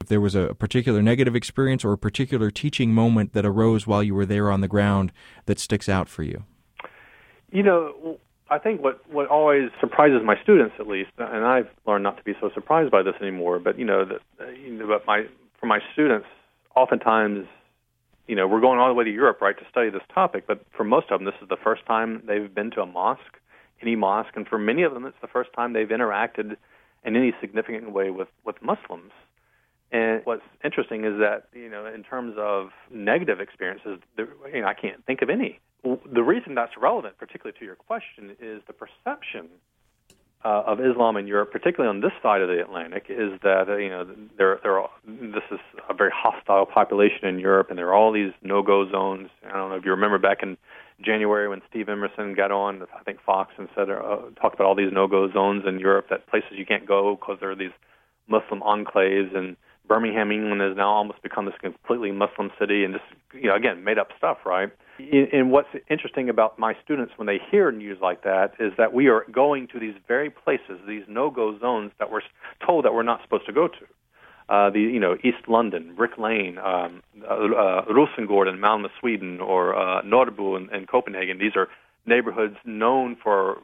[0.00, 4.02] If there was a particular negative experience or a particular teaching moment that arose while
[4.02, 5.12] you were there on the ground
[5.46, 6.44] that sticks out for you?
[7.52, 8.18] You know,
[8.50, 12.22] I think what what always surprises my students, at least, and I've learned not to
[12.24, 13.58] be so surprised by this anymore.
[13.58, 15.24] But you know, that you know, but my
[15.58, 16.26] for my students,
[16.76, 17.46] oftentimes,
[18.26, 20.46] you know, we're going all the way to Europe, right, to study this topic.
[20.46, 23.40] But for most of them, this is the first time they've been to a mosque,
[23.80, 26.56] any mosque, and for many of them, it's the first time they've interacted
[27.04, 29.12] in any significant way with with Muslims.
[29.90, 34.66] And what's interesting is that you know, in terms of negative experiences, there, you know,
[34.66, 35.60] I can't think of any.
[35.84, 39.48] The reason that's relevant, particularly to your question, is the perception
[40.44, 43.90] uh, of Islam in Europe, particularly on this side of the Atlantic, is that you
[43.90, 44.06] know
[44.38, 48.12] there there are, this is a very hostile population in Europe, and there are all
[48.12, 49.28] these no-go zones.
[49.46, 50.56] I don't know if you remember back in
[51.02, 54.74] January when Steve Emerson got on, I think Fox and said uh, talked about all
[54.74, 57.72] these no-go zones in Europe, that places you can't go because there are these
[58.28, 59.56] Muslim enclaves and
[59.86, 63.04] Birmingham, England has now almost become this completely Muslim city, and just
[63.34, 64.70] you know, again, made up stuff, right?
[64.98, 69.08] And what's interesting about my students when they hear news like that is that we
[69.08, 72.20] are going to these very places, these no-go zones that we're
[72.64, 73.86] told that we're not supposed to go to.
[74.48, 79.40] Uh, the you know East London, Brick Lane, um, uh, uh, Rosengård in Malmö, Sweden,
[79.40, 81.38] or uh, Nørrebro in, in Copenhagen.
[81.38, 81.68] These are
[82.06, 83.58] neighborhoods known for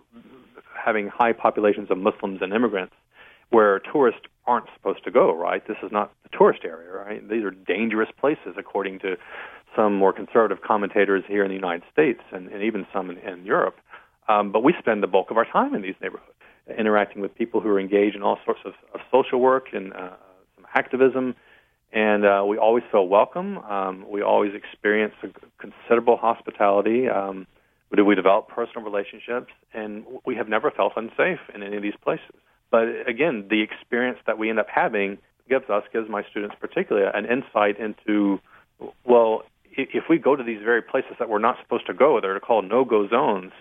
[0.75, 2.95] having high populations of Muslims and immigrants
[3.51, 5.63] where tourists aren't supposed to go, right?
[5.69, 7.21] This is not a tourist area, right?
[7.29, 9.17] These are dangerous places, according to
[9.77, 13.45] some more conservative commentators here in the United States and, and even some in, in
[13.45, 13.77] Europe.
[14.29, 16.35] Um, but we spend the bulk of our time in these neighborhoods,
[16.77, 20.17] interacting with people who are engaged in all sorts of, of social work and uh,
[20.57, 21.37] some activism.
[21.93, 23.59] And uh, we always feel welcome.
[23.59, 25.15] Um, we always experience
[25.59, 27.09] considerable hospitality.
[27.09, 27.47] Um,
[27.91, 32.35] we develop personal relationships, and we have never felt unsafe in any of these places.
[32.71, 35.19] But again, the experience that we end up having
[35.49, 38.41] gives us, gives my students particularly, an insight into,
[39.05, 39.43] well,
[39.73, 42.69] if we go to these very places that we're not supposed to go, they're called
[42.69, 43.53] no-go zones,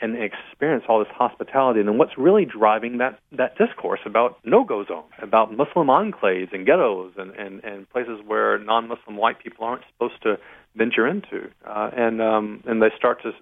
[0.00, 4.84] and experience all this hospitality, and then what's really driving that, that discourse about no-go
[4.84, 9.82] zones, about Muslim enclaves and ghettos and, and, and places where non-Muslim white people aren't
[9.92, 10.38] supposed to
[10.76, 13.32] venture into, uh, and um, and they start to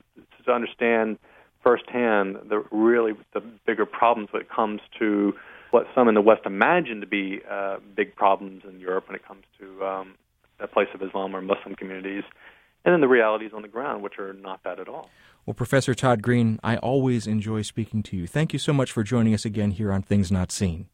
[0.45, 1.19] to understand
[1.67, 5.33] firsthand the really the bigger problems when it comes to
[5.73, 9.27] what some in the West imagine to be uh, big problems in Europe when it
[9.27, 10.15] comes to um,
[10.61, 12.23] the place of Islam or Muslim communities,
[12.85, 15.11] and then the realities on the ground, which are not that at all.
[15.45, 18.29] Well, Professor Todd Green, I always enjoy speaking to you.
[18.29, 20.87] Thank you so much for joining us again here on Things Not Seen.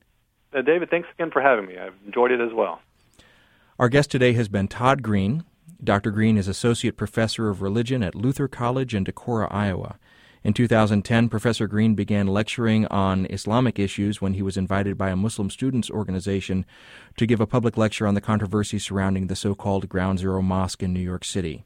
[0.56, 1.76] Uh, David, thanks again for having me.
[1.76, 2.80] I've enjoyed it as well.
[3.78, 5.44] Our guest today has been Todd Green.
[5.84, 6.10] Dr.
[6.10, 9.98] Green is Associate Professor of Religion at Luther College in Decorah, Iowa.
[10.44, 15.16] In 2010, Professor Green began lecturing on Islamic issues when he was invited by a
[15.16, 16.66] Muslim students organization
[17.16, 20.82] to give a public lecture on the controversy surrounding the so called Ground Zero Mosque
[20.82, 21.64] in New York City.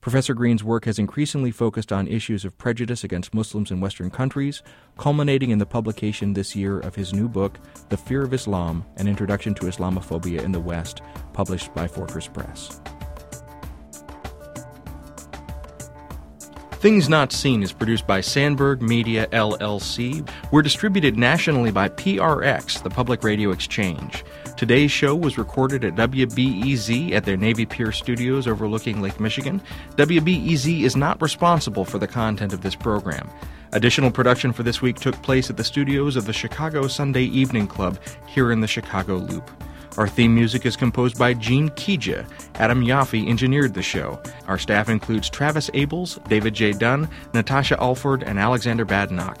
[0.00, 4.62] Professor Green's work has increasingly focused on issues of prejudice against Muslims in Western countries,
[4.98, 7.58] culminating in the publication this year of his new book,
[7.88, 11.02] The Fear of Islam An Introduction to Islamophobia in the West,
[11.32, 12.80] published by Fortress Press.
[16.82, 20.28] Things Not Seen is produced by Sandberg Media LLC.
[20.50, 24.24] We're distributed nationally by PRX, the Public Radio Exchange.
[24.56, 29.62] Today's show was recorded at WBEZ at their Navy Pier studios overlooking Lake Michigan.
[29.94, 33.30] WBEZ is not responsible for the content of this program.
[33.70, 37.68] Additional production for this week took place at the studios of the Chicago Sunday Evening
[37.68, 39.48] Club here in the Chicago Loop.
[39.98, 42.26] Our theme music is composed by Gene Kija.
[42.54, 44.20] Adam Yaffe engineered the show.
[44.48, 46.72] Our staff includes Travis Abels, David J.
[46.72, 49.40] Dunn, Natasha Alford, and Alexander Badnock.